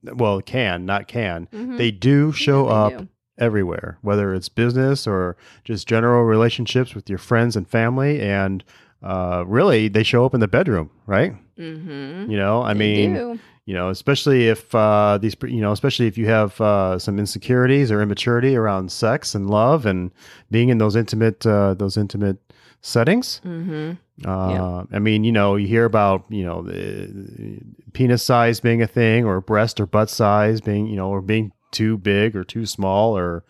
[0.03, 1.47] Well, can not can.
[1.51, 1.77] Mhm.
[1.77, 3.07] They do show Yeah, up do.
[3.39, 8.63] everywhere, whether it's business or just general relationships with your friends and family, and
[9.01, 11.33] uh, really, they show up in the bedroom, right?
[11.57, 12.29] Mhm.
[12.29, 13.39] You know, I They mean, do.
[13.65, 17.91] You know, especially if uh, these, you know, especially if you have uh, some insecurities
[17.91, 20.11] or immaturity around sex and love and
[20.51, 22.37] being in those intimate, uh, those intimate
[22.81, 23.41] settings.
[23.43, 23.97] Mhm.
[24.23, 27.59] Uh, I mean, you know, you hear about, you know, the
[27.93, 31.51] penis size being a thing or breast or butt size being, you know, or being
[31.71, 33.43] too big or too small or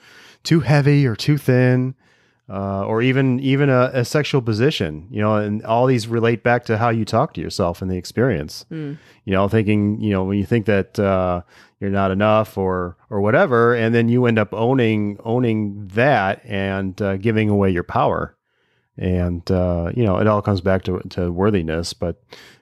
[0.43, 1.93] too heavy or too thin.
[2.47, 6.63] Uh, or even even a, a sexual position, you know, and all these relate back
[6.63, 8.65] to how you talk to yourself and the experience.
[8.71, 8.99] Mm.
[9.23, 11.41] you know thinking you know when you think that uh,
[11.79, 17.01] you're not enough or or whatever and then you end up owning owning that and
[17.01, 18.37] uh, giving away your power.
[18.97, 22.21] And uh, you know it all comes back to, to worthiness but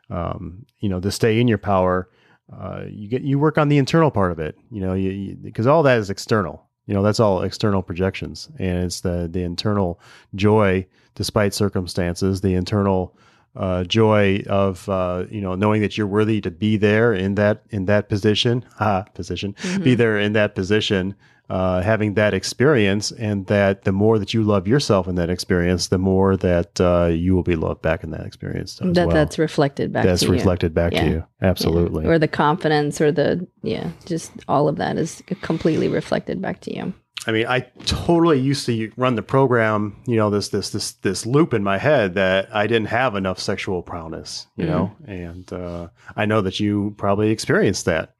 [0.09, 2.09] um, you know to stay in your power
[2.51, 5.67] uh, you get you work on the internal part of it you know you because
[5.67, 9.99] all that is external you know that's all external projections and it's the the internal
[10.35, 13.15] joy despite circumstances the internal
[13.55, 17.61] uh, joy of uh, you know knowing that you're worthy to be there in that
[17.69, 19.51] in that position ha position
[19.83, 19.97] be Mhm.
[19.97, 21.13] there in that position
[21.49, 25.87] uh, having that experience and that the more that you love yourself in that experience
[25.87, 29.13] the more that uh, you will be loved back in that experience as that well.
[29.15, 30.31] that's reflected back that's to you.
[30.33, 31.03] reflected back Yeah.
[31.03, 31.49] to you Yeah.
[31.49, 36.61] absolutely Or the confidence or the yeah, just all of that is completely reflected back
[36.61, 36.93] to you.
[37.25, 41.25] I mean, I totally used to run the program, you know, this this this this
[41.25, 44.67] loop in my head that I didn't have enough sexual prowess, you Mhm.
[44.67, 48.13] know, and uh, I know that you probably experienced that.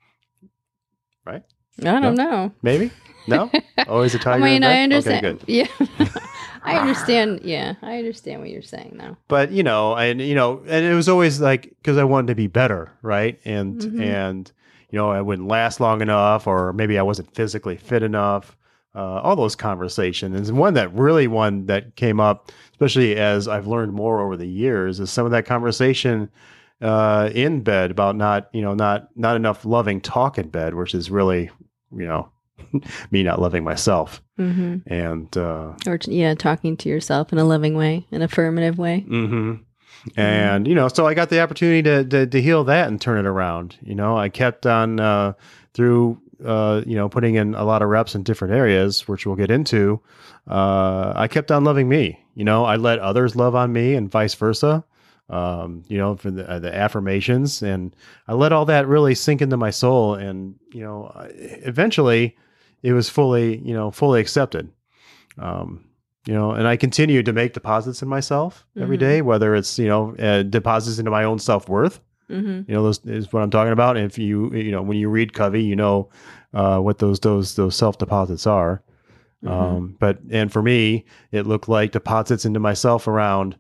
[1.26, 1.44] Right?
[1.82, 2.52] I don't know.
[2.62, 2.92] Maybe
[3.28, 3.52] no,
[3.88, 4.44] always a tiger.
[4.44, 5.26] I mean, I understand.
[5.44, 5.44] Okay.
[5.48, 5.68] Yeah.
[6.66, 7.42] I understand.
[7.44, 9.18] Yeah, I understand what you're saying now.
[9.28, 12.36] But you know, and you know, and it was always like because I wanted to
[12.36, 13.38] be better, right?
[13.44, 14.00] And Mhm.
[14.00, 14.52] and
[14.90, 18.56] you know, I wouldn't last long enough, or maybe I wasn't physically fit enough.
[18.96, 23.66] Uh, all those conversations, and one that really one that came up, especially as I've
[23.68, 26.30] learned more over the years, is some of that conversation
[26.80, 30.94] uh, in bed about not, you know, not not enough loving talk in bed, which
[30.94, 31.50] is really,
[31.92, 32.30] you know,
[33.12, 37.76] me not loving myself, hmm and uh, Or yeah, talking to yourself in a loving
[37.76, 39.02] way, an affirmative way.
[39.02, 39.56] hmm
[40.18, 43.18] And you know, so I got the opportunity to, to to heal that and turn
[43.24, 43.78] it around.
[43.82, 45.34] You know, I kept on uh,
[45.74, 49.36] through uh, you know putting in a lot of reps in different areas, which we'll
[49.38, 50.02] get into.
[50.50, 52.20] Uh, I kept on loving me.
[52.36, 54.84] You know, I let others love on me, and vice versa.
[55.34, 57.96] Um, you know, for the, uh, the affirmations, and
[58.28, 61.12] I let all that really sink into my soul, and you know,
[61.66, 62.36] eventually,
[62.84, 64.70] it was fully you know fully accepted.
[65.38, 65.86] Um,
[66.26, 69.00] you know, and I continue to make deposits in myself every Mhm.
[69.00, 72.00] day, whether it's you know uh, deposits into my own self worth.
[72.30, 73.98] hmm You know, those is what I'm talking about.
[73.98, 76.10] And if you you know when you read Covey, you know
[76.54, 78.84] uh, what those those those self deposits are.
[79.44, 79.54] Mm-hmm.
[79.54, 83.56] Um, but and for me, it looked like deposits into myself around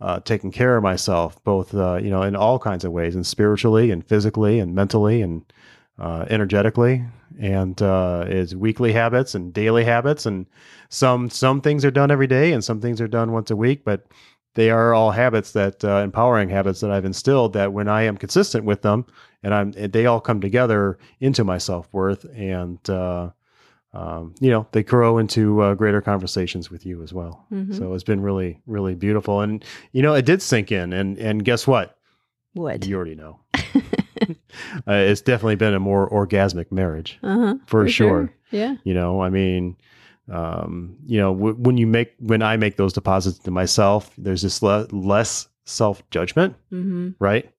[0.00, 3.26] uh, taking care of myself, both uh, you know in all kinds of ways, and
[3.26, 5.44] spiritually, and physically, and mentally, and
[5.98, 7.04] uh, energetically,
[7.40, 10.46] and uh, is weekly habits and daily habits, and
[10.88, 13.84] some some things are done every day, and some things are done once a week,
[13.84, 14.06] but
[14.54, 17.52] they are all habits that uh, empowering habits that I've instilled.
[17.52, 19.06] That when I am consistent with them,
[19.42, 23.30] and I'm they all come together into my self worth, and uh,
[23.94, 27.46] um, you know they grow into uh, greater conversations with you as well.
[27.52, 27.76] Mhm.
[27.76, 31.44] So it's been really really beautiful, and you know it did sink in, and and
[31.44, 31.96] guess what?
[32.54, 32.86] What?
[32.86, 33.40] You already know.
[33.54, 37.54] uh, it's definitely been a more orgasmic marriage Uh-huh.
[37.66, 38.32] for, sure.
[38.50, 38.76] Yeah.
[38.84, 39.76] You know, I mean,
[40.30, 44.42] um, you know, w- when you make when I make those deposits to myself, there's
[44.42, 47.50] just le- less self judgment, hmm right?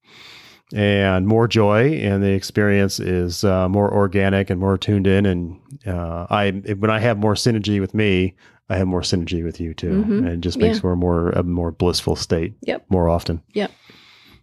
[0.75, 5.25] And more joy, and the experience is uh, more organic and more tuned in.
[5.25, 8.35] And uh, I, when I have more synergy with me,
[8.69, 10.17] I have more synergy with you too, Mhm.
[10.19, 10.81] and it just makes Yeah.
[10.81, 12.53] for a more a more blissful state.
[12.61, 12.85] Yep.
[12.89, 13.41] More often.
[13.53, 13.71] Yep.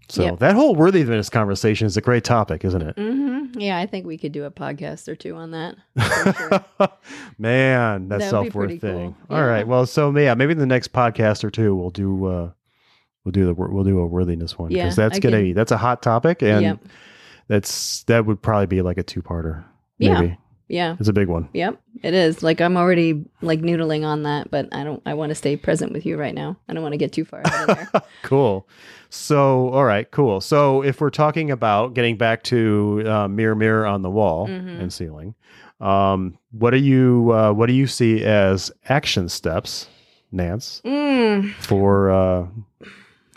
[0.08, 0.38] So Yep.
[0.40, 2.96] that whole worthiness conversation is a great topic, isn't it?
[2.96, 5.76] hmm Yeah, I think we could do a podcast or two on that.
[6.78, 6.88] sure.
[7.38, 9.14] Man, that self-worth thing.
[9.14, 9.16] cool.
[9.30, 9.44] All Yeah.
[9.44, 9.66] right.
[9.68, 12.50] Well, so yeah, maybe in the next podcast or two we'll do uh
[13.26, 15.72] we'll do the we'll do a worthiness one Yeah, because that's I gonna can- that's
[15.72, 16.78] a hot topic and Yep.
[17.48, 19.64] that's that would probably be like a two parter.
[19.98, 20.20] Yeah.
[20.20, 20.38] Maybe.
[20.68, 20.96] Yeah.
[20.98, 21.48] It's a big one.
[21.52, 21.80] Yep.
[22.02, 22.42] It is.
[22.42, 25.92] Like I'm already like noodling on that, but I don't I want to stay present
[25.92, 26.56] with you right now.
[26.68, 28.02] I don't want to get too far ahead of there.
[28.22, 28.68] cool.
[29.08, 30.40] So, all right, cool.
[30.40, 34.80] So, if we're talking about getting back to uh, mirror, mirror on the wall Mhm.
[34.80, 35.36] and ceiling,
[35.80, 39.86] um, what do you uh, what do you see as action steps,
[40.32, 41.52] Nance, Mm.
[41.54, 42.46] for uh,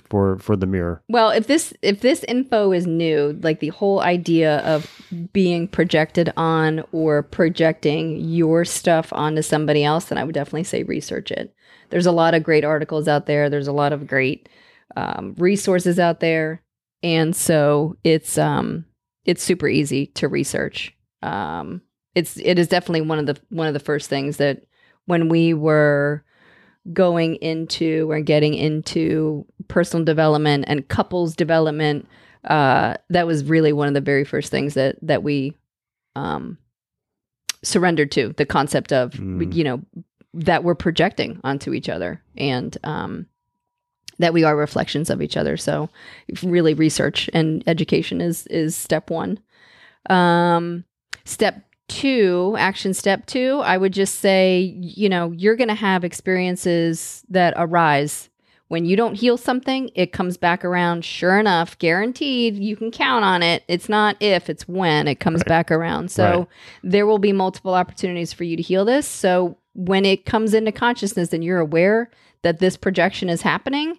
[0.10, 1.02] for for the mirror?
[1.08, 4.90] Well, if this if this info is new, like the whole idea of
[5.34, 10.84] being projected on or projecting your stuff onto somebody else, then I would definitely say
[10.84, 11.54] research it.
[11.90, 13.50] There's a lot of great articles out there.
[13.50, 14.50] There's a lot of great
[14.96, 16.64] um, resources out there,
[17.04, 18.86] and so it's um
[19.26, 20.96] it's super easy to research.
[21.22, 21.82] Um,
[22.16, 24.64] it's it is definitely one of the one of the first things that
[25.06, 26.24] when we were
[26.94, 32.08] going into or getting into personal development and couples development
[32.46, 35.54] uh that was really one of the very first things that that we
[36.16, 36.58] um
[37.64, 39.54] surrendered to the concept of Mm.
[39.54, 39.82] you know
[40.34, 43.26] that we're projecting onto each other and um
[44.20, 45.90] that we are reflections of each other so
[46.44, 49.40] really research and education is is step 1
[50.10, 50.84] um
[51.26, 56.04] step two, action step two, I would just say, you know, you're going to have
[56.04, 58.30] experiences that arise.
[58.70, 61.04] When you don't heal something, it comes back around.
[61.04, 63.64] Sure enough, guaranteed, you can count on it.
[63.68, 65.48] It's not if, it's when it comes Right.
[65.48, 66.12] back around.
[66.12, 66.48] So Right.
[66.84, 69.08] there will be multiple opportunities for you to heal this.
[69.08, 72.12] So when it comes into consciousness and you're aware
[72.44, 73.98] that this projection is happening,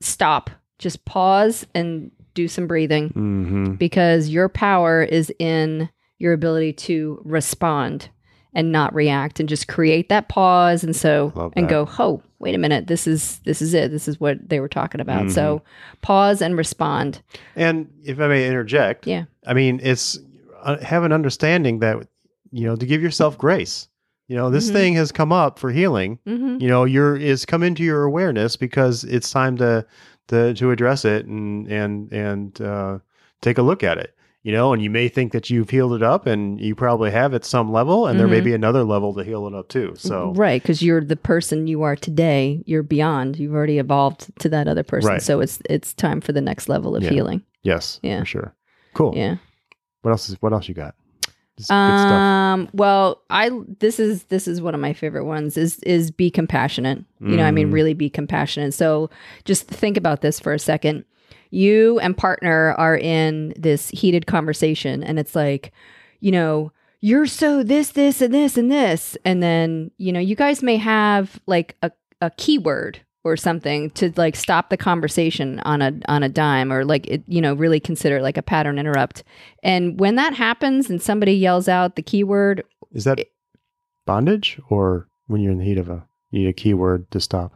[0.00, 3.72] stop, just pause and do some breathing Mm-hmm.
[3.74, 5.88] because your power is in
[6.20, 8.08] your ability to respond
[8.54, 12.58] and not react and just create that pause and so and go oh wait a
[12.58, 15.30] minute this is this is it this is what they were talking about Mm-hmm.
[15.34, 15.62] so
[16.02, 17.20] pause and respond
[17.56, 19.24] And if I may interject, Yeah.
[19.46, 20.18] I mean, it's
[20.62, 21.96] uh, have an understanding that
[22.52, 23.88] you know to give yourself grace.
[24.28, 24.72] You know, this Mhm.
[24.72, 26.18] thing has come up for healing.
[26.26, 29.86] hmm You know, you're is come into your awareness because it's time to
[30.28, 32.98] to to address it and and and uh,
[33.40, 34.14] take a look at it.
[34.42, 37.34] You know, and you may think that you've healed it up, and you probably have
[37.34, 38.44] at some level, and there may Mhm.
[38.44, 39.92] be another level to heal it up too.
[39.96, 44.48] So, right because you're the person you are today you're beyond you've already evolved to
[44.48, 45.22] that other person Right.
[45.22, 47.10] so it's it's time for the next level of Yeah.
[47.10, 48.20] healing yes, Yeah.
[48.20, 48.54] for sure.
[48.94, 49.12] Cool.
[49.14, 49.36] yeah
[50.02, 50.94] What else is what else you got?
[51.58, 52.10] Just good stuff.
[52.12, 52.68] Um.
[52.72, 55.58] Well, I this is this is one of my favorite ones.
[55.58, 57.04] Is is be compassionate.
[57.20, 57.74] You know, I mean, Mm.
[57.74, 58.72] really be compassionate.
[58.72, 59.10] So
[59.44, 61.04] just think about this for a second.
[61.50, 65.72] You and partner are in this heated conversation, and it's like,
[66.20, 70.36] you know, you're so this, this, and this, and this, and then you know, you
[70.36, 75.80] guys may have like a a keyword or something to like stop the conversation on
[75.82, 79.24] a on a dime or like it you know really consider like a pattern interrupt
[79.62, 82.62] and when that happens and somebody yells out the keyword,
[82.92, 83.20] Is that
[84.06, 87.54] bondage or when you're in the heat of a you need a keyword to stop?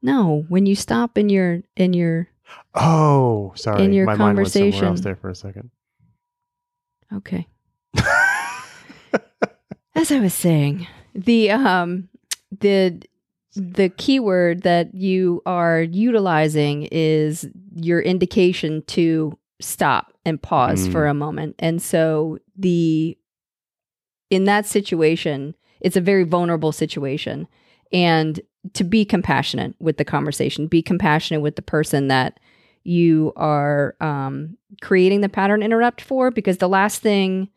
[0.00, 2.28] no, when you stop in your in your
[2.74, 3.84] Oh, sorry.
[3.84, 5.02] In your My mind went somewhere else conversation.
[5.04, 5.70] there for a second.
[7.14, 7.46] okay.
[9.94, 12.08] As I was saying, the um
[12.60, 13.02] the
[13.56, 20.92] the keyword that you are utilizing is your indication to stop and pause Mm.
[20.92, 21.56] for a moment.
[21.58, 23.18] And so the
[24.30, 27.48] in that situation, it's a very vulnerable situation.
[27.92, 28.38] And
[28.74, 32.38] to be compassionate with the conversation, be compassionate with the person that
[32.84, 37.48] you are um, creating the pattern interrupt for, because the last thing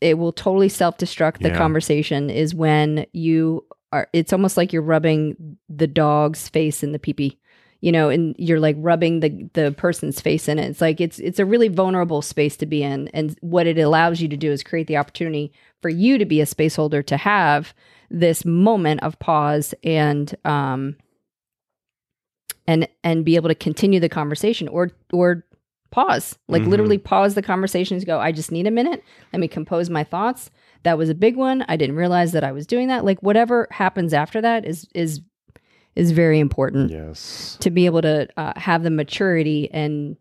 [0.00, 1.58] it will totally self destruct the Yeah.
[1.58, 6.98] conversation is when you are, it's almost like you're rubbing the dog's face in the
[6.98, 7.38] pee pee.
[7.82, 10.68] You know, and you're like rubbing the the person's face in it.
[10.68, 14.20] It's like it's it's a really vulnerable space to be in, and what it allows
[14.20, 17.16] you to do is create the opportunity for you to be a space holder to
[17.16, 17.72] have
[18.10, 20.96] this moment of pause and um
[22.66, 25.44] and and be able to continue the conversation or or
[25.90, 26.68] pause like Mhm.
[26.68, 29.02] literally pause the conversations go i just need a minute
[29.32, 30.50] let me compose my thoughts
[30.84, 33.66] that was a big one i didn't realize that i was doing that like whatever
[33.72, 35.20] happens after that is is
[35.96, 37.56] is very important Yes.
[37.60, 40.16] to be able to uh, have the maturity and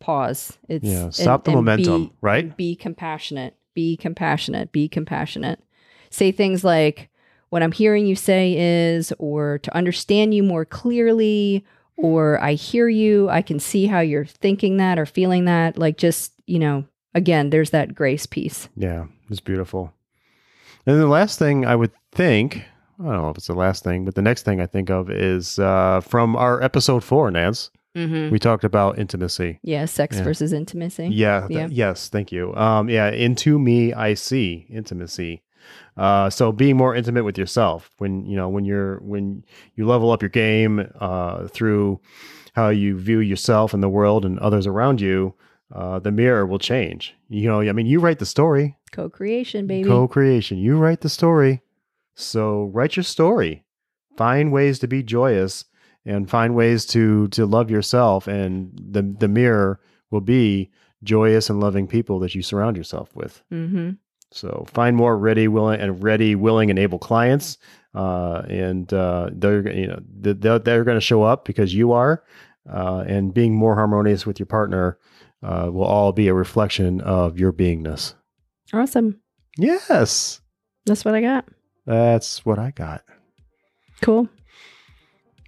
[0.00, 1.04] pause it's Yeah.
[1.04, 2.56] and- Stop the and momentum, be- right?
[2.56, 5.60] be compassionate be compassionate be compassionate
[6.08, 7.10] say things like
[7.52, 11.64] what i'm hearing you say is or to understand you more clearly
[11.96, 15.96] or i hear you i can see how you're thinking that or feeling that like
[15.98, 16.84] just you know
[17.14, 19.06] again there's that grace piece Yeah.
[19.30, 19.94] It's beautiful.
[20.86, 22.64] And the last thing I would think,
[23.00, 25.10] I don't know if it's the last thing, but the next thing I think of
[25.10, 27.70] is uh, from our episode four, Nance.
[27.96, 28.30] Mm-hmm.
[28.30, 29.58] We talked about intimacy.
[29.62, 30.24] Yeah, sex Yeah.
[30.24, 31.08] versus intimacy.
[31.12, 31.68] Yeah, th- Yeah.
[31.70, 32.10] Yes.
[32.10, 32.54] Thank you.
[32.56, 33.08] Um, yeah.
[33.10, 35.40] Into me, I see intimacy.
[35.96, 39.44] Uh, so being more intimate with yourself when you know when you're when
[39.74, 42.00] you level up your game uh, through
[42.54, 45.34] how you view yourself and the world and others around you,
[45.74, 47.14] uh, the mirror will change.
[47.28, 49.88] You know, I mean, you write the story, Co-creation, baby.
[49.88, 50.58] co-creation.
[50.58, 51.62] You write the story,
[52.14, 53.64] so write your story.
[54.16, 55.64] Find ways to be joyous
[56.04, 60.70] and find ways to to love yourself, and the the mirror will be
[61.02, 63.42] joyous and loving people that you surround yourself with.
[63.52, 63.90] mm-hmm.
[64.32, 67.58] So find more ready, willing, and ready, willing, and able clients,
[67.94, 72.24] uh, and uh, they're you know they're, they're going to show up because you are,
[72.72, 74.98] uh, and being more harmonious with your partner
[75.42, 78.14] uh, will all be a reflection of your beingness.
[78.72, 79.20] Awesome.
[79.58, 80.40] Yes,
[80.86, 81.44] That's what I got.
[81.84, 83.02] that's what I got.
[84.00, 84.28] Cool.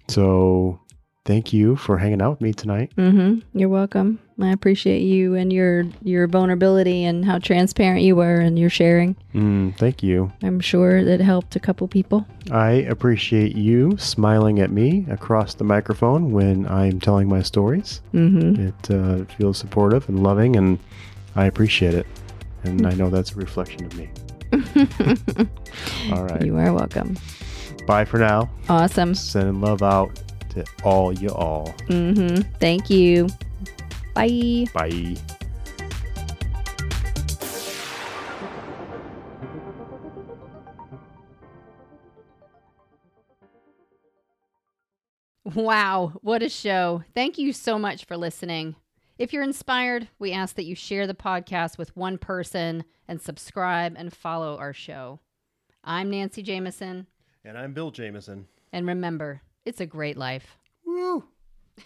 [0.07, 0.79] So
[1.25, 2.91] thank you for hanging out with me tonight.
[2.95, 3.57] Mm-hmm.
[3.57, 4.19] You're welcome.
[4.39, 9.15] I appreciate you and your your vulnerability and how transparent you were and your sharing.
[9.33, 10.31] Mm, thank you.
[10.43, 12.25] I'm sure that helped a couple people.
[12.51, 18.01] I appreciate you smiling at me across the microphone when I'm telling my stories.
[18.13, 18.67] Mm-hmm.
[18.67, 20.79] It uh, feels supportive and loving, and
[21.35, 22.07] I appreciate it.
[22.63, 24.09] And I know that's a reflection of me.
[26.11, 26.41] All right.
[26.43, 27.15] You are welcome.
[27.85, 28.49] Bye for now.
[28.67, 29.13] Awesome.
[29.13, 30.24] Sending love out
[30.55, 31.73] to all you all.
[31.89, 32.41] Mm-hmm.
[32.59, 33.27] Thank you.
[34.13, 34.65] Bye.
[34.73, 35.15] Bye.
[45.43, 47.03] Wow, what a show.
[47.13, 48.75] Thank you so much for listening.
[49.17, 53.93] If you're inspired, we ask that you share the podcast with one person and subscribe
[53.97, 55.19] and follow our show.
[55.83, 57.05] I'm Nancy Jameson,
[57.43, 58.47] And I'm Bill Jameson.
[58.73, 60.57] and remember, it's a great life.
[60.85, 61.25] Woo!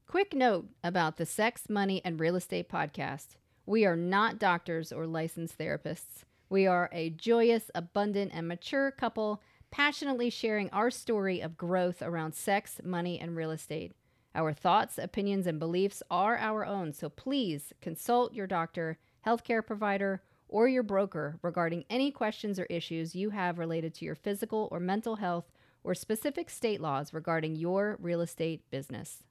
[0.08, 3.36] Quick note about the Sex, Money, and Real Estate podcast.
[3.66, 6.24] We are not doctors or licensed therapists.
[6.50, 9.42] We are a joyous, abundant, and mature couple
[9.72, 13.94] passionately sharing our story of growth around sex, money, and real estate.
[14.36, 20.22] Our thoughts, opinions, and beliefs are our own, so please consult your doctor, healthcare provider,
[20.50, 24.80] or your broker regarding any questions or issues you have related to your physical or
[24.80, 25.52] mental health
[25.84, 29.24] or specific state laws regarding your real estate business.